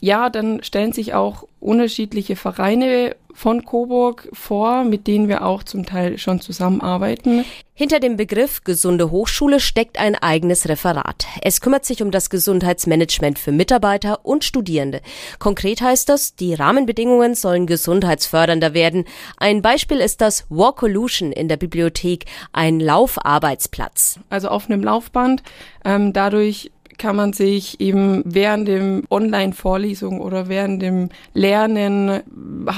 Ja, 0.00 0.30
dann 0.30 0.62
stellen 0.62 0.92
sich 0.92 1.14
auch 1.14 1.44
unterschiedliche 1.60 2.36
Vereine 2.36 3.16
von 3.34 3.64
Coburg 3.64 4.28
vor, 4.32 4.84
mit 4.84 5.06
denen 5.06 5.28
wir 5.28 5.46
auch 5.46 5.62
zum 5.62 5.86
Teil 5.86 6.18
schon 6.18 6.40
zusammenarbeiten. 6.40 7.44
Hinter 7.72 8.00
dem 8.00 8.16
Begriff 8.16 8.64
gesunde 8.64 9.10
Hochschule 9.10 9.60
steckt 9.60 9.98
ein 9.98 10.14
eigenes 10.14 10.68
Referat. 10.68 11.26
Es 11.42 11.60
kümmert 11.60 11.86
sich 11.86 12.02
um 12.02 12.10
das 12.10 12.28
Gesundheitsmanagement 12.28 13.38
für 13.38 13.52
Mitarbeiter 13.52 14.24
und 14.24 14.44
Studierende. 14.44 15.00
Konkret 15.38 15.80
heißt 15.80 16.08
das, 16.08 16.34
die 16.34 16.52
Rahmenbedingungen 16.52 17.34
sollen 17.34 17.66
gesundheitsfördernder 17.66 18.74
werden. 18.74 19.04
Ein 19.38 19.62
Beispiel 19.62 19.98
ist 19.98 20.20
das 20.20 20.44
Walkolution 20.50 21.32
in 21.32 21.48
der 21.48 21.56
Bibliothek, 21.56 22.26
ein 22.52 22.80
Laufarbeitsplatz. 22.80 24.18
Also 24.28 24.48
auf 24.48 24.68
einem 24.68 24.82
Laufband. 24.82 25.42
Ähm, 25.84 26.12
dadurch 26.12 26.70
kann 27.00 27.16
man 27.16 27.32
sich 27.32 27.80
eben 27.80 28.22
während 28.26 28.68
dem 28.68 29.04
Online-Vorlesung 29.10 30.20
oder 30.20 30.48
während 30.48 30.82
dem 30.82 31.08
Lernen, 31.32 32.20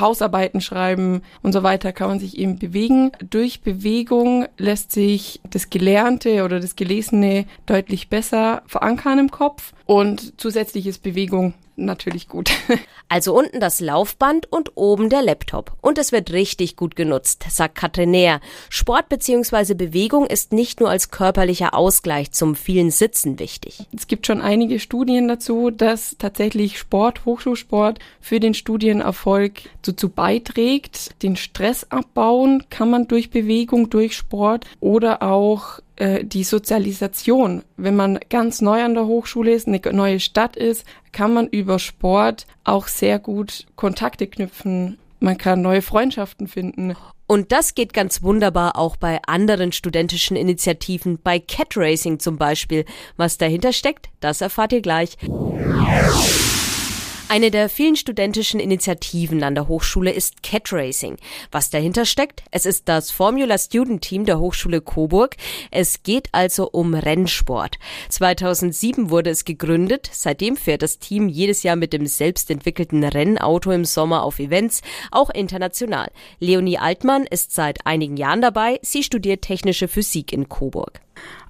Hausarbeiten 0.01 0.61
schreiben 0.61 1.23
und 1.43 1.53
so 1.53 1.65
weiter, 1.65 1.93
kann 1.93 2.09
man 2.09 2.21
sich 2.21 2.39
eben 2.39 2.57
bewegen. 2.57 3.11
Durch 3.31 3.63
Bewegung 3.63 4.47
lässt 4.59 4.93
sich 4.93 5.41
das 5.51 5.71
Gelernte 5.71 6.45
oder 6.45 6.61
das 6.61 6.77
Gelesene 6.77 7.47
deutlich 7.67 8.09
besser 8.09 8.63
verankern 8.67 9.19
im 9.19 9.31
Kopf 9.33 9.73
und 9.87 10.41
zusätzlich 10.41 10.87
ist 10.87 11.03
Bewegung 11.03 11.55
natürlich 11.85 12.29
gut. 12.29 12.51
Also 13.09 13.35
unten 13.35 13.61
das 13.61 13.81
Laufband 13.81 14.51
und 14.51 14.75
oben 14.75 15.11
der 15.11 15.21
Laptop. 15.21 15.77
Und 15.83 15.99
es 15.99 16.13
wird 16.13 16.33
richtig 16.33 16.77
gut 16.77 16.97
genutzt, 16.97 17.45
sagt 17.51 17.75
Katrin 17.75 18.11
Näher. 18.11 18.41
Sport 18.71 19.11
bzw. 19.11 19.75
Bewegung 19.75 20.25
ist 20.25 20.55
nicht 20.55 20.81
nur 20.81 20.89
als 20.89 21.11
körperlicher 21.11 21.75
Ausgleich 21.75 22.33
zum 22.33 22.57
vielen 22.57 22.91
Sitzen 22.91 23.39
wichtig. 23.39 23.85
Es 23.95 24.07
gibt 24.07 24.27
schon 24.27 24.41
einige 24.41 24.81
Studien 24.81 25.29
dazu, 25.29 25.71
dass 25.71 26.17
tatsächlich 26.19 26.79
Sport, 26.79 27.27
Hochschulsport 27.27 27.99
für 28.23 28.41
den 28.41 28.55
Studienerfolg 28.55 29.61
dazu 29.83 30.09
beiträgt. 30.09 31.23
Den 31.23 31.37
Stress 31.37 31.85
abbauen 31.91 32.65
kann 32.71 32.89
man 32.89 33.09
durch 33.09 33.29
Bewegung, 33.29 33.91
durch 33.91 34.17
Sport 34.17 34.65
oder 34.81 35.23
auch 35.23 35.81
äh, 35.97 36.25
die 36.25 36.45
Sozialisation. 36.45 37.63
Wenn 37.77 37.97
man 37.97 38.19
ganz 38.31 38.61
neu 38.61 38.83
an 38.83 38.95
der 38.95 39.07
Hochschule 39.07 39.53
ist, 39.53 39.67
eine 39.69 39.81
neue 39.93 40.21
Stadt 40.21 40.57
ist, 40.57 40.85
kann 41.13 41.35
man 41.35 41.47
über 41.49 41.79
Sport 41.79 42.47
auch 42.65 42.87
sehr 42.87 43.19
gut 43.19 43.67
Kontakte 43.77 44.27
knüpfen. 44.27 44.99
Man 45.21 45.39
kann 45.39 45.63
neue 45.63 45.83
Freundschaften 45.83 46.49
finden. 46.49 46.97
Und 47.27 47.53
das 47.53 47.75
geht 47.75 47.95
ganz 47.95 48.23
wunderbar 48.23 48.77
auch 48.77 48.97
bei 48.97 49.21
anderen 49.27 49.73
studentischen 49.73 50.37
Initiativen, 50.37 51.19
bei 51.23 51.39
Cat 51.39 51.77
Racing 51.77 52.19
zum 52.19 52.37
Beispiel. 52.37 52.85
Was 53.17 53.39
dahinter 53.39 53.73
steckt, 53.73 54.11
das 54.21 54.41
erfahrt 54.41 54.73
ihr 54.73 54.83
gleich. 54.83 55.17
Eine 57.33 57.51
der 57.51 57.71
vielen 57.71 57.97
studentischen 57.97 58.61
Initiativen 58.61 59.43
an 59.43 59.55
der 59.55 59.67
Hochschule 59.67 60.13
ist 60.13 60.43
Cat 60.43 60.71
Racing. 60.71 61.17
Was 61.51 61.71
dahinter 61.71 62.05
steckt? 62.05 62.43
Es 62.51 62.67
ist 62.67 62.91
das 62.91 63.11
Formula 63.11 63.57
Student 63.57 64.03
Team 64.03 64.27
der 64.27 64.39
Hochschule 64.39 64.83
Coburg. 64.83 65.37
Es 65.71 66.03
geht 66.03 66.29
also 66.33 66.69
um 66.71 66.93
Rennsport. 66.93 67.79
2007 68.11 69.09
wurde 69.09 69.31
es 69.31 69.47
gegründet. 69.47 70.11
Seitdem 70.13 70.59
fährt 70.59 70.83
das 70.83 70.99
Team 70.99 71.31
jedes 71.31 71.63
Jahr 71.63 71.77
mit 71.77 71.95
dem 71.95 72.07
selbstentwickelten 72.07 73.03
Rennauto 73.03 73.71
im 73.71 73.87
Sommer 73.87 74.25
auf 74.25 74.39
Events, 74.39 74.83
auch 75.11 75.31
international. 75.31 76.11
Leonie 76.39 76.77
Altmann 76.77 77.25
ist 77.25 77.55
seit 77.55 77.87
einigen 77.87 78.19
Jahren 78.19 78.43
dabei. 78.43 78.79
Sie 78.83 79.03
studiert 79.03 79.41
technische 79.41 79.89
Physik 79.89 80.35
in 80.35 80.51
Coburg. 80.51 81.01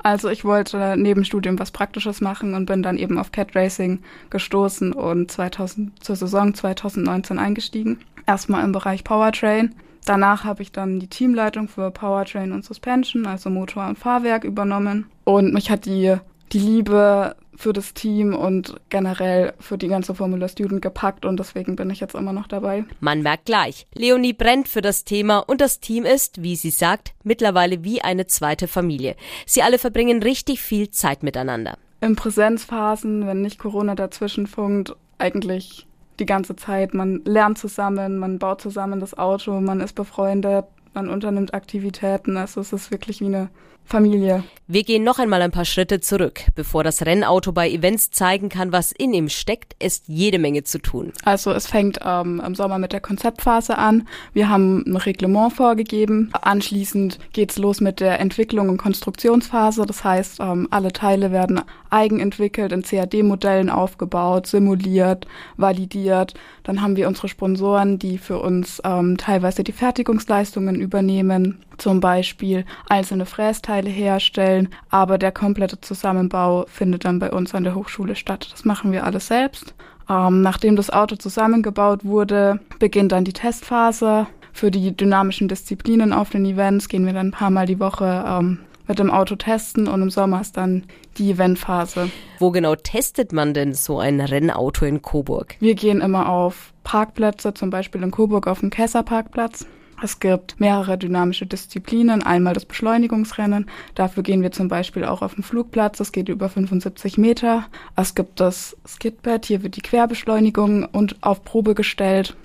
Also 0.02 0.28
ich 0.28 0.44
wollte 0.44 0.96
neben 0.96 1.24
Studium 1.24 1.58
was 1.58 1.70
Praktisches 1.70 2.20
machen 2.20 2.54
und 2.54 2.66
bin 2.66 2.82
dann 2.82 2.98
eben 2.98 3.18
auf 3.18 3.32
Cat 3.32 3.54
Racing 3.54 4.00
gestoßen 4.30 4.92
und 4.92 5.30
2000, 5.30 6.02
zur 6.02 6.16
Saison 6.16 6.54
2019 6.54 7.38
eingestiegen. 7.38 8.00
Erstmal 8.26 8.64
im 8.64 8.72
Bereich 8.72 9.04
Powertrain. 9.04 9.74
Danach 10.04 10.44
habe 10.44 10.62
ich 10.62 10.72
dann 10.72 10.98
die 10.98 11.06
Teamleitung 11.06 11.68
für 11.68 11.90
Powertrain 11.92 12.52
und 12.52 12.64
Suspension, 12.64 13.26
also 13.26 13.50
Motor 13.50 13.86
und 13.86 13.98
Fahrwerk 13.98 14.42
übernommen. 14.42 15.06
Und 15.24 15.54
mich 15.54 15.70
hat 15.70 15.86
die, 15.86 16.16
die 16.52 16.58
Liebe 16.58 17.36
für 17.54 17.72
das 17.72 17.94
Team 17.94 18.34
und 18.34 18.74
generell 18.88 19.54
für 19.60 19.78
die 19.78 19.88
ganze 19.88 20.14
Formula 20.14 20.48
Student 20.48 20.82
gepackt 20.82 21.24
und 21.24 21.38
deswegen 21.38 21.76
bin 21.76 21.90
ich 21.90 22.00
jetzt 22.00 22.14
immer 22.14 22.32
noch 22.32 22.48
dabei. 22.48 22.84
Man 23.00 23.22
merkt 23.22 23.46
gleich, 23.46 23.86
Leonie 23.94 24.32
brennt 24.32 24.68
für 24.68 24.82
das 24.82 25.04
Thema 25.04 25.38
und 25.38 25.60
das 25.60 25.80
Team 25.80 26.04
ist, 26.04 26.42
wie 26.42 26.56
sie 26.56 26.70
sagt, 26.70 27.14
mittlerweile 27.22 27.84
wie 27.84 28.02
eine 28.02 28.26
zweite 28.26 28.68
Familie. 28.68 29.16
Sie 29.46 29.62
alle 29.62 29.78
verbringen 29.78 30.22
richtig 30.22 30.60
viel 30.60 30.90
Zeit 30.90 31.22
miteinander. 31.22 31.76
In 32.00 32.16
Präsenzphasen, 32.16 33.26
wenn 33.26 33.42
nicht 33.42 33.58
Corona 33.58 33.94
dazwischen 33.94 34.46
funkt, 34.46 34.96
eigentlich 35.18 35.86
die 36.18 36.26
ganze 36.26 36.56
Zeit. 36.56 36.94
Man 36.94 37.22
lernt 37.24 37.58
zusammen, 37.58 38.18
man 38.18 38.38
baut 38.38 38.60
zusammen 38.60 39.00
das 39.00 39.16
Auto, 39.16 39.60
man 39.60 39.80
ist 39.80 39.94
befreundet, 39.94 40.66
man 40.94 41.08
unternimmt 41.08 41.54
Aktivitäten. 41.54 42.36
Also 42.36 42.60
es 42.60 42.72
ist 42.72 42.90
wirklich 42.90 43.20
wie 43.20 43.26
eine 43.26 43.50
Familie. 43.84 44.44
Wir 44.68 44.84
gehen 44.84 45.04
noch 45.04 45.18
einmal 45.18 45.42
ein 45.42 45.50
paar 45.50 45.66
Schritte 45.66 46.00
zurück. 46.00 46.44
Bevor 46.54 46.82
das 46.82 47.04
Rennauto 47.04 47.52
bei 47.52 47.68
Events 47.68 48.10
zeigen 48.10 48.48
kann, 48.48 48.72
was 48.72 48.90
in 48.90 49.12
ihm 49.12 49.28
steckt, 49.28 49.74
ist 49.82 50.04
jede 50.06 50.38
Menge 50.38 50.62
zu 50.64 50.78
tun. 50.78 51.12
Also 51.24 51.50
es 51.50 51.66
fängt 51.66 51.98
ähm, 52.02 52.40
im 52.42 52.54
Sommer 52.54 52.78
mit 52.78 52.92
der 52.92 53.00
Konzeptphase 53.00 53.76
an. 53.76 54.08
Wir 54.32 54.48
haben 54.48 54.82
ein 54.86 54.96
Reglement 54.96 55.52
vorgegeben. 55.52 56.30
Anschließend 56.40 57.18
geht's 57.34 57.58
los 57.58 57.82
mit 57.82 58.00
der 58.00 58.18
Entwicklung 58.18 58.70
und 58.70 58.78
Konstruktionsphase. 58.78 59.84
Das 59.84 60.04
heißt, 60.04 60.40
ähm, 60.40 60.68
alle 60.70 60.92
Teile 60.92 61.32
werden 61.32 61.60
eigenentwickelt, 61.90 62.72
in 62.72 62.82
CAD-Modellen 62.82 63.68
aufgebaut, 63.68 64.46
simuliert, 64.46 65.26
validiert. 65.58 66.32
Dann 66.62 66.80
haben 66.80 66.96
wir 66.96 67.08
unsere 67.08 67.28
Sponsoren, 67.28 67.98
die 67.98 68.16
für 68.16 68.38
uns 68.38 68.80
ähm, 68.84 69.18
teilweise 69.18 69.64
die 69.64 69.72
Fertigungsleistungen 69.72 70.76
übernehmen, 70.76 71.62
zum 71.82 71.98
Beispiel 71.98 72.64
einzelne 72.88 73.26
Frästeile 73.26 73.90
herstellen, 73.90 74.68
aber 74.88 75.18
der 75.18 75.32
komplette 75.32 75.80
Zusammenbau 75.80 76.64
findet 76.68 77.04
dann 77.04 77.18
bei 77.18 77.32
uns 77.32 77.56
an 77.56 77.64
der 77.64 77.74
Hochschule 77.74 78.14
statt. 78.14 78.48
Das 78.52 78.64
machen 78.64 78.92
wir 78.92 79.04
alles 79.04 79.26
selbst. 79.26 79.74
Ähm, 80.08 80.42
nachdem 80.42 80.76
das 80.76 80.90
Auto 80.90 81.16
zusammengebaut 81.16 82.04
wurde, 82.04 82.60
beginnt 82.78 83.10
dann 83.10 83.24
die 83.24 83.32
Testphase. 83.32 84.28
Für 84.52 84.70
die 84.70 84.96
dynamischen 84.96 85.48
Disziplinen 85.48 86.12
auf 86.12 86.30
den 86.30 86.44
Events 86.44 86.88
gehen 86.88 87.04
wir 87.04 87.14
dann 87.14 87.28
ein 87.28 87.32
paar 87.32 87.50
Mal 87.50 87.66
die 87.66 87.80
Woche 87.80 88.24
ähm, 88.26 88.60
mit 88.86 89.00
dem 89.00 89.10
Auto 89.10 89.34
testen 89.34 89.88
und 89.88 90.02
im 90.02 90.10
Sommer 90.10 90.40
ist 90.40 90.56
dann 90.56 90.84
die 91.18 91.32
Eventphase. 91.32 92.10
Wo 92.38 92.52
genau 92.52 92.76
testet 92.76 93.32
man 93.32 93.54
denn 93.54 93.74
so 93.74 93.98
ein 93.98 94.20
Rennauto 94.20 94.84
in 94.84 95.02
Coburg? 95.02 95.56
Wir 95.58 95.74
gehen 95.74 96.00
immer 96.00 96.28
auf 96.28 96.72
Parkplätze, 96.84 97.54
zum 97.54 97.70
Beispiel 97.70 98.02
in 98.04 98.12
Coburg 98.12 98.46
auf 98.46 98.60
dem 98.60 98.70
Kesser-Parkplatz. 98.70 99.66
Es 100.02 100.20
gibt 100.20 100.58
mehrere 100.58 100.98
dynamische 100.98 101.46
Disziplinen. 101.46 102.22
Einmal 102.22 102.54
das 102.54 102.64
Beschleunigungsrennen. 102.64 103.66
Dafür 103.94 104.22
gehen 104.22 104.42
wir 104.42 104.52
zum 104.52 104.68
Beispiel 104.68 105.04
auch 105.04 105.22
auf 105.22 105.34
den 105.34 105.44
Flugplatz. 105.44 105.98
Das 105.98 106.12
geht 106.12 106.28
über 106.28 106.48
75 106.48 107.18
Meter. 107.18 107.64
Es 107.96 108.14
gibt 108.14 108.40
das 108.40 108.76
Skidpad. 108.86 109.46
Hier 109.46 109.62
wird 109.62 109.76
die 109.76 109.82
Querbeschleunigung 109.82 110.84
und 110.86 111.16
auf 111.22 111.44
Probe 111.44 111.74
gestellt. 111.74 112.36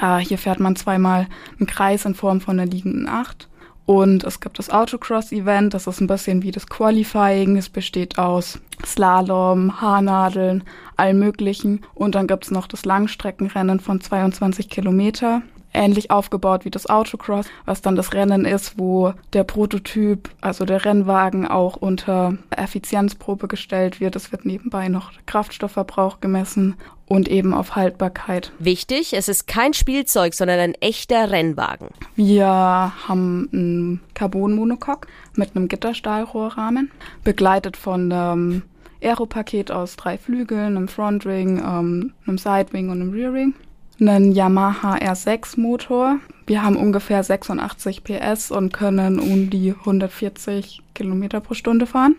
Äh, 0.00 0.18
hier 0.18 0.38
fährt 0.38 0.60
man 0.60 0.76
zweimal 0.76 1.26
einen 1.58 1.66
Kreis 1.66 2.04
in 2.04 2.14
Form 2.14 2.40
von 2.40 2.58
einer 2.58 2.70
liegenden 2.70 3.08
Acht. 3.08 3.48
Und 3.86 4.24
es 4.24 4.40
gibt 4.40 4.58
das 4.58 4.68
Autocross-Event, 4.68 5.72
das 5.72 5.86
ist 5.86 6.00
ein 6.00 6.08
bisschen 6.08 6.42
wie 6.42 6.50
das 6.50 6.66
Qualifying. 6.66 7.56
Es 7.56 7.68
besteht 7.68 8.18
aus 8.18 8.58
Slalom, 8.84 9.80
Haarnadeln, 9.80 10.64
allem 10.96 11.20
möglichen. 11.20 11.82
Und 11.94 12.16
dann 12.16 12.26
gibt's 12.26 12.50
noch 12.50 12.66
das 12.66 12.84
Langstreckenrennen 12.84 13.78
von 13.78 14.00
22 14.00 14.68
Kilometer 14.68 15.42
ähnlich 15.76 16.10
aufgebaut 16.10 16.64
wie 16.64 16.70
das 16.70 16.88
Autocross, 16.88 17.46
was 17.64 17.82
dann 17.82 17.94
das 17.94 18.12
Rennen 18.12 18.44
ist, 18.44 18.78
wo 18.78 19.12
der 19.32 19.44
Prototyp, 19.44 20.30
also 20.40 20.64
der 20.64 20.84
Rennwagen 20.84 21.46
auch 21.46 21.76
unter 21.76 22.36
Effizienzprobe 22.50 23.46
gestellt 23.46 24.00
wird. 24.00 24.16
Es 24.16 24.32
wird 24.32 24.44
nebenbei 24.44 24.88
noch 24.88 25.12
Kraftstoffverbrauch 25.26 26.20
gemessen 26.20 26.76
und 27.06 27.28
eben 27.28 27.54
auf 27.54 27.76
Haltbarkeit. 27.76 28.52
Wichtig, 28.58 29.12
es 29.12 29.28
ist 29.28 29.46
kein 29.46 29.74
Spielzeug, 29.74 30.34
sondern 30.34 30.58
ein 30.58 30.74
echter 30.74 31.30
Rennwagen. 31.30 31.88
Wir 32.16 32.46
haben 32.46 33.48
ein 33.52 34.00
Carbon-Monocoque 34.14 35.06
mit 35.34 35.54
einem 35.54 35.68
Gitterstahlrohrrahmen, 35.68 36.90
begleitet 37.22 37.76
von 37.76 38.10
einem 38.10 38.62
Aeropaket 39.02 39.70
aus 39.70 39.96
drei 39.96 40.18
Flügeln, 40.18 40.76
einem 40.76 40.88
Frontring, 40.88 41.58
ähm, 41.58 42.12
einem 42.26 42.38
Sidewing 42.38 42.88
und 42.88 43.00
einem 43.00 43.12
Rearwing 43.12 43.54
einen 44.00 44.32
Yamaha 44.32 44.96
R6 44.96 45.58
Motor. 45.60 46.18
Wir 46.46 46.62
haben 46.62 46.76
ungefähr 46.76 47.22
86 47.22 48.04
PS 48.04 48.50
und 48.50 48.72
können 48.72 49.18
um 49.18 49.50
die 49.50 49.72
140 49.72 50.82
Kilometer 50.94 51.40
pro 51.40 51.54
Stunde 51.54 51.86
fahren. 51.86 52.16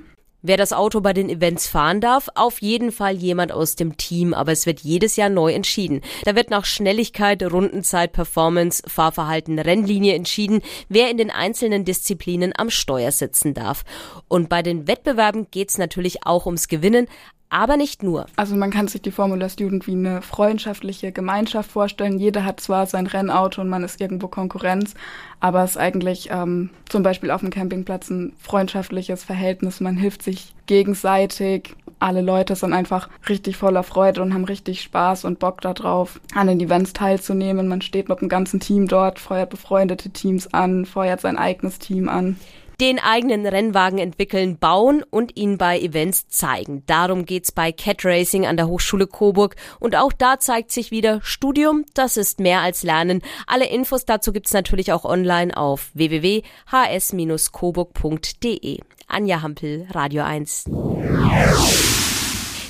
Wer 0.48 0.56
das 0.56 0.72
Auto 0.72 1.02
bei 1.02 1.12
den 1.12 1.30
Events 1.30 1.68
fahren 1.68 2.00
darf, 2.00 2.30
auf 2.34 2.62
jeden 2.62 2.94
Fall 2.94 3.14
jemand 3.18 3.52
aus 3.52 3.76
dem 3.76 3.98
Team, 3.98 4.34
aber 4.34 4.54
es 4.54 4.66
wird 4.66 4.80
jedes 4.80 5.18
Jahr 5.18 5.28
neu 5.28 5.52
entschieden. 5.52 6.00
Da 6.24 6.38
wird 6.38 6.52
nach 6.52 6.64
Schnelligkeit, 6.64 7.44
Rundenzeit, 7.44 8.14
Performance, 8.14 8.82
Fahrverhalten, 8.88 9.60
Rennlinie 9.60 10.16
entschieden, 10.16 10.62
wer 10.88 11.12
in 11.12 11.18
den 11.18 11.32
einzelnen 11.32 11.84
Disziplinen 11.84 12.54
am 12.56 12.70
Steuer 12.70 13.12
sitzen 13.12 13.56
darf. 13.56 13.84
Und 14.30 14.48
bei 14.48 14.62
den 14.62 14.88
Wettbewerben 14.88 15.48
geht's 15.52 15.78
natürlich 15.78 16.26
auch 16.26 16.46
ums 16.46 16.70
Gewinnen, 16.70 17.08
aber 17.50 17.78
nicht 17.78 18.04
nur. 18.04 18.26
Also 18.36 18.56
man 18.56 18.72
kann 18.72 18.88
sich 18.88 19.02
die 19.02 19.12
Formula 19.12 19.48
Student 19.48 19.88
wie 19.88 19.94
eine 19.94 20.22
freundschaftliche 20.22 21.12
Gemeinschaft 21.12 21.72
vorstellen. 21.72 22.20
Jeder 22.20 22.44
hat 22.44 22.60
zwar 22.60 22.86
sein 22.88 23.08
Rennauto 23.08 23.62
und 23.62 23.70
man 23.70 23.84
ist 23.84 24.02
irgendwo 24.02 24.28
Konkurrenz, 24.28 24.96
aber 25.40 25.64
es 25.64 25.72
ist 25.72 25.78
eigentlich 25.78 26.30
ähm, 26.30 26.72
zum 26.90 27.04
Beispiel 27.04 27.32
auf 27.32 27.42
dem 27.42 27.50
Campingplatz 27.50 28.10
ein 28.10 28.34
freundschaftliches 28.38 29.24
Verhältnis. 29.24 29.80
Man 29.80 29.96
hilft 29.96 30.24
sich 30.24 30.37
gegenseitig. 30.66 31.76
Alle 32.00 32.22
Leute 32.22 32.56
sind 32.56 32.74
einfach 32.74 33.10
richtig 33.28 33.58
voller 33.58 33.82
Freude 33.82 34.22
und 34.22 34.34
haben 34.34 34.44
richtig 34.44 34.82
Spaß 34.82 35.26
und 35.26 35.40
Bock 35.40 35.62
darauf, 35.62 36.20
an 36.36 36.48
den 36.48 36.60
Events 36.60 36.94
teilzunehmen. 36.94 37.68
Man 37.68 37.82
steht 37.82 38.08
mit 38.08 38.22
dem 38.22 38.30
ganzen 38.30 38.60
Team 38.60 38.88
dort, 38.88 39.18
feuert 39.18 39.50
befreundete 39.50 40.12
Teams 40.12 40.54
an, 40.54 40.86
feuert 40.86 41.22
sein 41.22 41.38
eigenes 41.38 41.80
Team 41.80 42.08
an. 42.08 42.38
Den 42.80 43.00
eigenen 43.00 43.44
Rennwagen 43.46 44.00
entwickeln, 44.00 44.58
bauen 44.60 45.04
und 45.10 45.36
ihn 45.36 45.58
bei 45.58 45.80
Events 45.80 46.28
zeigen. 46.28 46.84
Darum 46.86 47.26
geht's 47.26 47.52
bei 47.52 47.72
Cat 47.72 48.06
Racing 48.06 48.46
an 48.46 48.58
der 48.58 48.68
Hochschule 48.68 49.08
Coburg. 49.08 49.56
Und 49.80 49.96
auch 49.96 50.14
da 50.14 50.38
zeigt 50.40 50.72
sich 50.72 50.92
wieder, 50.92 51.20
Studium, 51.24 51.86
das 51.96 52.18
ist 52.18 52.40
mehr 52.40 52.62
als 52.62 52.84
Lernen. 52.84 53.24
Alle 53.48 53.66
Infos 53.68 54.06
dazu 54.06 54.32
gibt's 54.32 54.54
natürlich 54.54 54.94
auch 54.94 55.06
online 55.06 55.58
auf 55.58 55.90
www.hs-coburg.de. 55.94 58.80
Anja 59.08 59.42
Hampel, 59.42 59.88
Radio 59.92 60.24
1. 60.24 60.66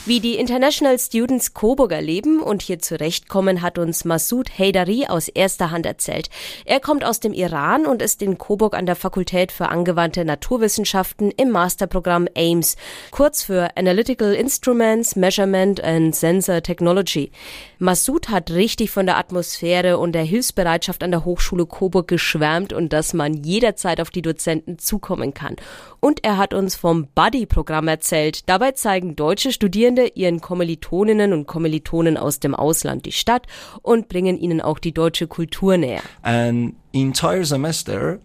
Wie 0.07 0.21
die 0.21 0.35
International 0.35 0.97
Students 0.97 1.53
Coburg 1.53 1.91
erleben 1.91 2.39
und 2.39 2.61
hier 2.61 2.79
zurechtkommen, 2.79 3.61
hat 3.61 3.77
uns 3.77 4.05
Masoud 4.05 4.57
Haydari 4.57 5.07
aus 5.09 5.27
erster 5.27 5.69
Hand 5.69 5.85
erzählt. 5.85 6.29
Er 6.63 6.79
kommt 6.79 7.03
aus 7.03 7.19
dem 7.19 7.33
Iran 7.33 7.85
und 7.85 8.01
ist 8.01 8.21
in 8.21 8.37
Coburg 8.37 8.73
an 8.73 8.85
der 8.85 8.95
Fakultät 8.95 9.51
für 9.51 9.67
angewandte 9.67 10.23
Naturwissenschaften 10.23 11.29
im 11.31 11.51
Masterprogramm 11.51 12.29
AIMS, 12.37 12.77
kurz 13.11 13.43
für 13.43 13.75
Analytical 13.75 14.33
Instruments, 14.33 15.17
Measurement 15.17 15.83
and 15.83 16.15
Sensor 16.15 16.63
Technology. 16.63 17.29
Masoud 17.77 18.29
hat 18.29 18.51
richtig 18.51 18.91
von 18.91 19.07
der 19.07 19.17
Atmosphäre 19.17 19.97
und 19.97 20.13
der 20.13 20.23
Hilfsbereitschaft 20.23 21.03
an 21.03 21.11
der 21.11 21.25
Hochschule 21.25 21.65
Coburg 21.65 22.07
geschwärmt 22.07 22.71
und 22.71 22.93
dass 22.93 23.13
man 23.13 23.33
jederzeit 23.33 23.99
auf 23.99 24.09
die 24.09 24.21
Dozenten 24.21 24.79
zukommen 24.79 25.33
kann. 25.33 25.57
Und 25.99 26.23
er 26.23 26.37
hat 26.37 26.53
uns 26.53 26.77
vom 26.77 27.07
Buddy-Programm 27.13 27.89
erzählt. 27.89 28.47
Dabei 28.47 28.71
zeigen 28.71 29.17
deutsche 29.17 29.51
Studierende 29.51 29.96
ihren 30.05 30.41
Kommilitoninnen 30.41 31.33
und 31.33 31.47
Kommilitonen 31.47 32.17
aus 32.17 32.39
dem 32.39 32.55
Ausland 32.55 33.05
die 33.05 33.11
Stadt 33.11 33.47
und 33.81 34.07
bringen 34.09 34.37
ihnen 34.37 34.61
auch 34.61 34.79
die 34.79 34.93
deutsche 34.93 35.27
Kultur 35.27 35.77
näher. 35.77 36.01
And 36.21 36.75
entire 36.93 37.45
semester 37.45 38.19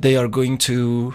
they 0.00 0.16
are 0.16 0.28
going 0.28 0.58
to 0.58 1.12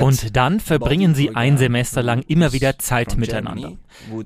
Und 0.00 0.36
dann 0.36 0.60
verbringen 0.60 1.14
sie 1.14 1.34
ein 1.34 1.58
Semester 1.58 2.02
lang 2.02 2.22
immer 2.26 2.52
wieder 2.52 2.78
Zeit 2.78 3.16
miteinander. 3.16 3.72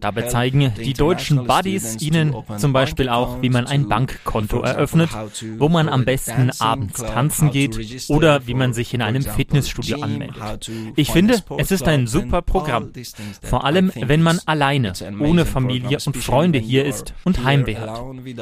Dabei 0.01 0.23
zeigen 0.23 0.73
die 0.77 0.95
deutschen 0.95 1.47
Buddies 1.47 2.01
ihnen 2.01 2.35
zum 2.57 2.73
Beispiel 2.73 3.09
auch, 3.09 3.43
wie 3.43 3.51
man 3.51 3.67
ein 3.67 3.89
Bankkonto 3.89 4.61
eröffnet, 4.63 5.11
wo 5.59 5.69
man 5.69 5.89
am 5.89 6.05
besten 6.05 6.51
abends 6.59 7.03
tanzen 7.03 7.51
geht 7.51 7.79
oder 8.09 8.47
wie 8.47 8.55
man 8.55 8.73
sich 8.73 8.95
in 8.95 9.03
einem 9.03 9.23
Fitnessstudio 9.23 10.01
anmeldet. 10.01 10.71
Ich 10.97 11.11
finde, 11.11 11.43
es 11.59 11.71
ist 11.71 11.87
ein 11.87 12.07
super 12.07 12.43
Programm. 12.43 12.93
Vor 13.43 13.65
allem, 13.65 13.93
wenn 13.95 14.23
man 14.23 14.41
alleine, 14.47 14.93
ohne 15.21 15.47
Familie 15.47 15.99
und 16.05 16.17
Freunde 16.17 16.59
hier 16.59 16.85
ist 16.85 17.15
und 17.25 17.45
Heimweh 17.45 17.77
hat. 17.77 18.01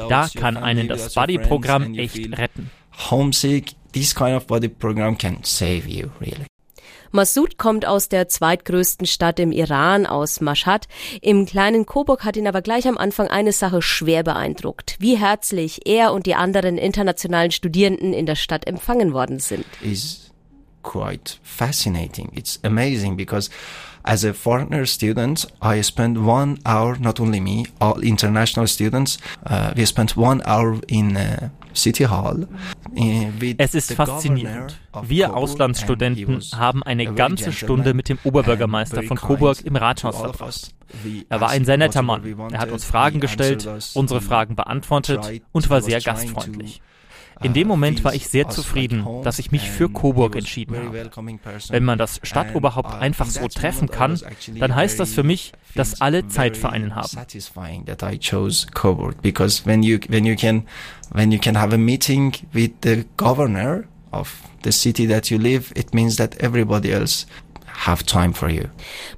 Da 0.09 0.29
kann 0.33 0.57
einen 0.57 0.87
das 0.87 1.13
Buddy-Programm 1.13 1.93
echt 1.95 2.37
retten. 2.37 2.71
Homesick, 3.11 3.75
this 3.93 4.13
kind 4.13 4.35
of 4.35 4.47
body 4.47 4.67
program 4.67 5.17
can 5.17 5.43
save 5.43 5.87
you, 5.87 6.11
really. 6.19 6.45
Massoud 7.11 7.57
kommt 7.57 7.85
aus 7.85 8.07
der 8.07 8.27
zweitgrößten 8.27 9.07
Stadt 9.07 9.39
im 9.39 9.51
Iran, 9.51 10.05
aus 10.05 10.41
Mashhad. 10.41 10.87
Im 11.21 11.47
kleinen 11.47 11.87
Coburg 11.87 12.23
hat 12.23 12.37
ihn 12.37 12.47
aber 12.47 12.61
gleich 12.61 12.87
am 12.87 12.97
Anfang 12.99 13.27
eine 13.27 13.51
Sache 13.51 13.81
schwer 13.81 14.23
beeindruckt. 14.23 14.95
Wie 14.99 15.17
herzlich 15.17 15.87
er 15.87 16.13
und 16.13 16.27
die 16.27 16.35
anderen 16.35 16.77
internationalen 16.77 17.51
Studierenden 17.51 18.13
in 18.13 18.27
der 18.27 18.35
Stadt 18.35 18.67
empfangen 18.67 19.13
worden 19.13 19.39
sind. 19.39 19.65
Is 19.81 20.29
quite 20.83 21.37
fascinating. 21.41 22.31
It's 22.35 22.59
amazing 22.63 23.17
because 23.17 23.49
as 24.05 24.23
a 24.23 24.33
foreigner 24.33 24.85
student, 24.85 25.45
I 25.61 25.81
spent 25.81 26.17
one 26.17 26.57
hour, 26.65 26.97
not 26.99 27.19
only 27.19 27.39
me, 27.39 27.65
all 27.81 28.01
international 28.01 28.67
students, 28.67 29.17
uh, 29.45 29.73
we 29.75 29.85
spent 29.85 30.15
one 30.15 30.41
hour 30.45 30.79
in 30.87 31.17
uh, 31.17 31.49
City 31.75 32.03
Hall. 32.03 32.47
Uh, 32.95 33.31
es 33.57 33.75
ist 33.75 33.93
faszinierend. 33.93 34.79
Wir 35.03 35.35
Auslandsstudenten 35.35 36.41
haben 36.55 36.83
eine 36.83 37.13
ganze 37.13 37.51
Stunde 37.51 37.93
mit 37.93 38.09
dem 38.09 38.19
Oberbürgermeister 38.23 39.03
von 39.03 39.17
Coburg 39.17 39.61
im 39.63 39.75
Rathaus 39.75 40.17
verbracht. 40.17 40.73
Er 41.29 41.41
war 41.41 41.49
ein 41.49 41.65
sehr 41.65 41.77
netter 41.77 42.01
Mann. 42.01 42.23
Er 42.51 42.59
hat 42.59 42.71
uns 42.71 42.85
Fragen 42.85 43.19
gestellt, 43.19 43.67
unsere 43.93 44.21
Fragen 44.21 44.55
beantwortet 44.55 45.41
und 45.51 45.69
war 45.69 45.81
sehr 45.81 46.01
gastfreundlich. 46.01 46.81
In 47.41 47.53
dem 47.53 47.67
Moment 47.67 48.03
war 48.03 48.13
ich 48.13 48.27
sehr 48.27 48.49
zufrieden, 48.49 49.05
dass 49.23 49.39
ich 49.39 49.51
mich 49.51 49.69
für 49.69 49.89
Coburg 49.89 50.35
entschieden 50.35 50.75
habe. 50.75 51.09
Wenn 51.69 51.85
man 51.85 51.97
das 51.97 52.19
Stadtoberhaupt 52.23 52.93
einfach 52.95 53.27
so 53.27 53.47
treffen 53.47 53.89
kann, 53.89 54.19
dann 54.59 54.75
heißt 54.75 54.99
das 54.99 55.13
für 55.13 55.23
mich, 55.23 55.53
dass 55.75 56.01
alle 56.01 56.27
Zeit 56.27 56.57
für 56.57 56.69
einen 56.69 56.95
haben. 56.95 57.17
When 59.65 59.83
you 59.83 59.99
when 60.09 60.25
you 60.25 60.35
can 60.35 60.63
when 61.11 61.31
you 61.31 61.39
can 61.39 61.57
have 61.57 61.73
a 61.73 61.77
meeting 61.77 62.33
with 62.53 62.71
the 62.83 63.05
governor 63.17 63.85
of 64.11 64.33
the 64.63 64.71
city 64.71 65.07
that 65.07 65.29
you 65.29 65.37
live, 65.37 65.71
it 65.75 65.93
means 65.93 66.15
that 66.17 66.41
everybody 66.41 66.91
else 66.91 67.25
have 67.85 68.05
time 68.05 68.33
for 68.33 68.49
you. 68.49 68.65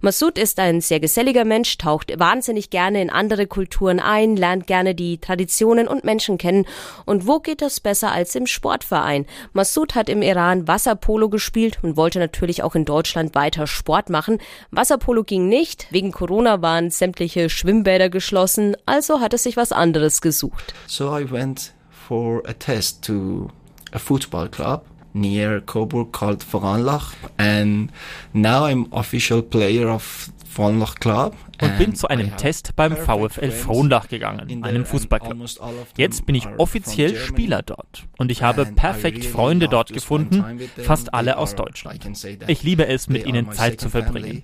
Massoud 0.02 0.38
ist 0.38 0.60
ein 0.60 0.82
sehr 0.82 1.00
geselliger 1.00 1.46
Mensch, 1.46 1.78
taucht 1.78 2.18
wahnsinnig 2.20 2.70
gerne 2.70 3.02
in 3.02 3.10
andere 3.10 3.48
Kulturen 3.48 4.00
ein, 4.00 4.36
lernt 4.36 4.68
gerne 4.68 4.96
die 4.96 5.18
Traditionen 5.20 5.88
und 5.88 6.04
Menschen 6.04 6.38
kennen. 6.38 6.66
Und 7.06 7.28
wo 7.28 7.40
geht 7.40 7.62
das 7.62 7.80
besser 7.80 8.12
als 8.12 8.36
im 8.36 8.48
Sportverein? 8.48 9.26
Massoud 9.54 9.96
hat 9.96 10.10
im 10.10 10.22
Iran 10.22 10.68
Wasserpolo 10.68 11.30
gespielt 11.30 11.80
und 11.82 11.98
wollte 11.98 12.20
natürlich 12.20 12.64
auch 12.64 12.76
in 12.76 12.86
Deutschland 12.86 13.36
weiter 13.36 13.68
Sport 13.68 14.10
machen. 14.10 14.40
Wasserpolo 14.72 15.24
ging 15.24 15.48
nicht, 15.48 15.88
wegen 15.92 16.12
Corona 16.12 16.62
waren 16.62 16.92
sämtliche 16.92 17.50
Schwimmbäder 17.50 18.10
geschlossen, 18.10 18.76
also 18.86 19.20
hat 19.20 19.34
er 19.34 19.40
sich 19.40 19.58
was 19.58 19.72
anderes 19.72 20.22
gesucht. 20.22 20.74
So 20.88 21.18
I 21.18 21.30
went 21.30 21.74
for 21.90 22.44
a 22.48 22.54
test 22.54 23.04
to 23.06 23.50
a 23.92 24.00
football 24.00 24.50
club 24.50 24.86
near 25.14 25.62
Coburg 25.62 26.12
called 26.12 26.44
Voranlach 26.44 27.14
and 27.38 27.92
now 28.34 28.66
I'm 28.66 28.88
official 28.92 29.42
player 29.42 29.90
of 29.90 30.32
Voranlach 30.52 30.96
Club. 30.96 31.36
Und 31.62 31.78
bin 31.78 31.96
zu 31.96 32.08
einem 32.08 32.36
Test 32.38 32.76
beim 32.76 32.98
VfL 32.98 33.52
Frohnlach 33.52 34.10
gegangen, 34.10 34.64
einem 34.64 34.84
Fußballclub. 34.84 35.48
Jetzt 35.96 36.26
bin 36.26 36.34
ich 36.34 36.48
offiziell 36.58 37.16
Spieler 37.16 37.62
dort 37.62 38.08
und 38.18 38.32
ich 38.32 38.42
habe 38.42 38.66
perfekt 38.66 39.24
Freunde 39.26 39.68
dort 39.70 39.94
gefunden, 39.94 40.44
fast 40.84 41.14
alle 41.14 41.38
aus 41.38 41.56
Deutschland. 41.56 42.04
Ich 42.48 42.64
liebe 42.64 42.88
es, 42.88 43.08
mit 43.10 43.28
ihnen 43.28 43.52
Zeit 43.52 43.80
zu 43.80 43.90
verbringen. 43.90 44.44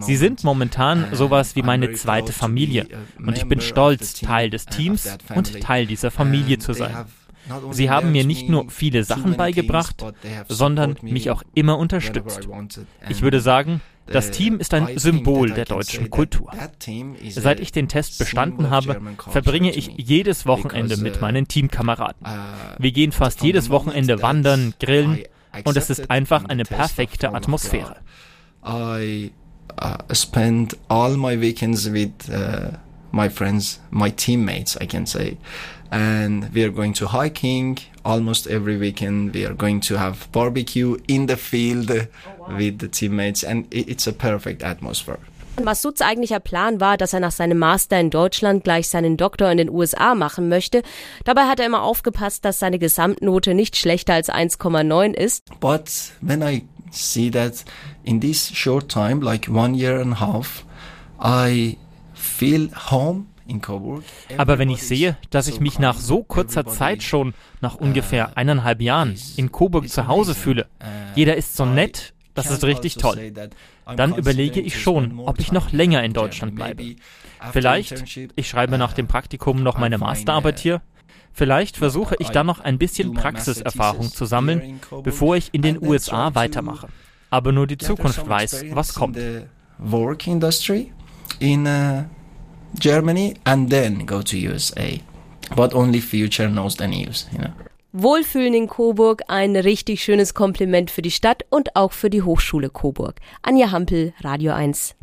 Sie 0.00 0.16
sind 0.16 0.44
momentan 0.44 1.06
sowas 1.12 1.56
wie 1.56 1.62
meine 1.62 1.92
zweite 1.92 2.32
Familie 2.32 2.86
und 3.18 3.36
ich 3.36 3.46
bin 3.46 3.60
stolz, 3.60 4.14
Teil 4.14 4.50
des 4.50 4.66
Teams 4.66 5.16
und 5.34 5.60
Teil 5.60 5.86
dieser 5.86 6.10
Familie 6.10 6.58
zu 6.58 6.72
sein. 6.72 7.06
Sie 7.70 7.90
haben 7.90 8.12
mir 8.12 8.24
nicht 8.24 8.48
nur 8.48 8.70
viele 8.70 9.04
Sachen 9.04 9.36
beigebracht, 9.36 10.04
sondern 10.48 10.96
mich 11.02 11.30
auch 11.30 11.42
immer 11.54 11.78
unterstützt. 11.78 12.48
Ich 13.08 13.22
würde 13.22 13.40
sagen, 13.40 13.80
das 14.06 14.30
Team 14.30 14.58
ist 14.58 14.72
ein 14.74 14.98
Symbol 14.98 15.50
der 15.50 15.64
deutschen 15.64 16.10
Kultur. 16.10 16.50
Seit 17.28 17.60
ich 17.60 17.72
den 17.72 17.88
Test 17.88 18.18
bestanden 18.18 18.70
habe, 18.70 19.00
verbringe 19.30 19.72
ich 19.72 19.92
jedes 19.96 20.46
Wochenende 20.46 20.96
mit 20.96 21.20
meinen 21.20 21.48
Teamkameraden. 21.48 22.26
Wir 22.78 22.92
gehen 22.92 23.12
fast 23.12 23.42
jedes 23.42 23.70
Wochenende 23.70 24.22
wandern, 24.22 24.74
grillen 24.80 25.18
und 25.64 25.76
es 25.76 25.90
ist 25.90 26.10
einfach 26.10 26.44
eine 26.46 26.64
perfekte 26.64 27.34
Atmosphäre. 27.34 27.96
I 28.66 29.30
uh, 29.80 30.14
spend 30.14 30.76
all 30.88 31.16
my 31.16 31.40
weekends 31.40 31.90
with 31.92 32.10
uh, 32.28 32.76
my 33.12 33.28
friends, 33.28 33.80
my 33.90 34.10
teammates, 34.10 34.76
I 34.80 34.86
can 34.86 35.06
say. 35.06 35.38
and 35.90 36.52
we 36.54 36.62
are 36.64 36.70
going 36.70 36.92
to 36.94 37.08
hiking 37.08 37.78
almost 38.04 38.46
every 38.46 38.76
weekend. 38.76 39.34
We 39.34 39.46
are 39.46 39.54
going 39.54 39.80
to 39.82 39.96
have 39.96 40.30
barbecue 40.32 40.96
in 41.08 41.26
the 41.26 41.36
field 41.36 41.90
oh, 41.90 42.06
wow. 42.38 42.56
with 42.56 42.78
the 42.78 42.88
teammates, 42.88 43.42
and 43.42 43.66
it's 43.70 44.06
a 44.06 44.12
perfect 44.12 44.62
atmosphere. 44.62 45.18
Masuds 45.60 46.02
eigentlicher 46.02 46.38
Plan 46.38 46.80
war, 46.80 46.96
dass 46.96 47.12
er 47.12 47.20
nach 47.20 47.32
seinem 47.32 47.58
Master 47.58 47.98
in 47.98 48.10
Deutschland 48.10 48.62
gleich 48.62 48.88
seinen 48.88 49.16
Doktor 49.16 49.50
in 49.50 49.58
den 49.58 49.68
USA 49.68 50.14
machen 50.14 50.48
möchte. 50.48 50.82
Dabei 51.24 51.48
hat 51.48 51.58
er 51.58 51.66
immer 51.66 51.82
aufgepasst, 51.82 52.44
dass 52.44 52.60
seine 52.60 52.78
Gesamtnote 52.78 53.54
nicht 53.54 53.76
schlechter 53.76 54.14
als 54.14 54.30
1,9 54.30 55.14
ist. 55.14 55.46
But 55.58 55.90
when 56.20 56.42
I 56.42 56.62
see 56.92 57.28
that 57.32 57.64
in 58.04 58.20
this 58.20 58.52
short 58.54 58.88
time, 58.88 59.20
like 59.20 59.48
one 59.48 59.76
year 59.76 60.00
and 60.00 60.14
a 60.14 60.20
half, 60.20 60.64
I 61.20 61.76
feel 62.38 62.70
home 62.90 63.26
aber 64.36 64.58
wenn 64.58 64.68
ich 64.68 64.82
sehe, 64.82 65.16
dass 65.30 65.48
ich 65.48 65.58
mich 65.60 65.78
nach 65.78 65.98
so 65.98 66.22
kurzer 66.22 66.66
Zeit 66.66 67.02
schon, 67.02 67.32
nach 67.60 67.76
ungefähr 67.76 68.36
eineinhalb 68.36 68.82
Jahren, 68.82 69.16
in 69.36 69.50
Coburg 69.50 69.88
zu 69.88 70.06
Hause 70.06 70.34
fühle, 70.34 70.66
jeder 71.14 71.36
ist 71.36 71.56
so 71.56 71.64
nett, 71.64 72.12
das 72.34 72.50
ist 72.50 72.64
richtig 72.64 72.96
toll, 72.96 73.32
dann 73.96 74.14
überlege 74.14 74.60
ich 74.60 74.80
schon, 74.80 75.18
ob 75.20 75.38
ich 75.38 75.50
noch 75.50 75.72
länger 75.72 76.04
in 76.04 76.12
Deutschland 76.12 76.54
bleibe. 76.54 76.96
Vielleicht, 77.52 78.04
ich 78.36 78.48
schreibe 78.48 78.76
nach 78.76 78.92
dem 78.92 79.06
Praktikum 79.06 79.62
noch 79.62 79.78
meine 79.78 79.98
Masterarbeit 79.98 80.58
hier, 80.58 80.82
Vielleicht 81.30 81.76
versuche 81.76 82.16
ich 82.18 82.30
dann 82.30 82.46
noch 82.46 82.58
ein 82.58 82.78
bisschen 82.78 83.14
Praxiserfahrung 83.14 84.10
zu 84.10 84.24
sammeln, 84.24 84.80
bevor 85.04 85.36
ich 85.36 85.50
in 85.52 85.62
den 85.62 85.80
USA 85.80 86.34
weitermache. 86.34 86.88
Aber 87.30 87.52
nur 87.52 87.68
die 87.68 87.78
Zukunft 87.78 88.28
weiß, 88.28 88.64
was 88.72 88.94
kommt. 88.94 89.18
Work 89.78 90.26
industry 90.26 90.92
in 91.38 91.64
uh, 91.64 92.04
Germany 92.74 93.34
and 93.44 93.70
then 93.70 94.06
go 94.06 94.22
to 94.22 94.36
USA. 94.36 95.00
But 95.56 95.74
only 95.74 96.00
future 96.00 96.48
knows 96.48 96.76
the 96.76 96.86
news, 96.86 97.26
you 97.32 97.38
know. 97.38 97.52
Wohlfühlen 97.92 98.52
in 98.52 98.66
Coburg, 98.68 99.22
ein 99.28 99.56
richtig 99.56 100.02
schönes 100.04 100.34
Kompliment 100.34 100.90
für 100.90 101.00
die 101.00 101.10
Stadt 101.10 101.46
und 101.48 101.74
auch 101.74 101.92
für 101.92 102.10
die 102.10 102.22
Hochschule 102.22 102.68
Coburg. 102.68 103.16
Anja 103.42 103.70
Hampel, 103.70 104.12
Radio 104.22 104.52
1. 104.52 104.94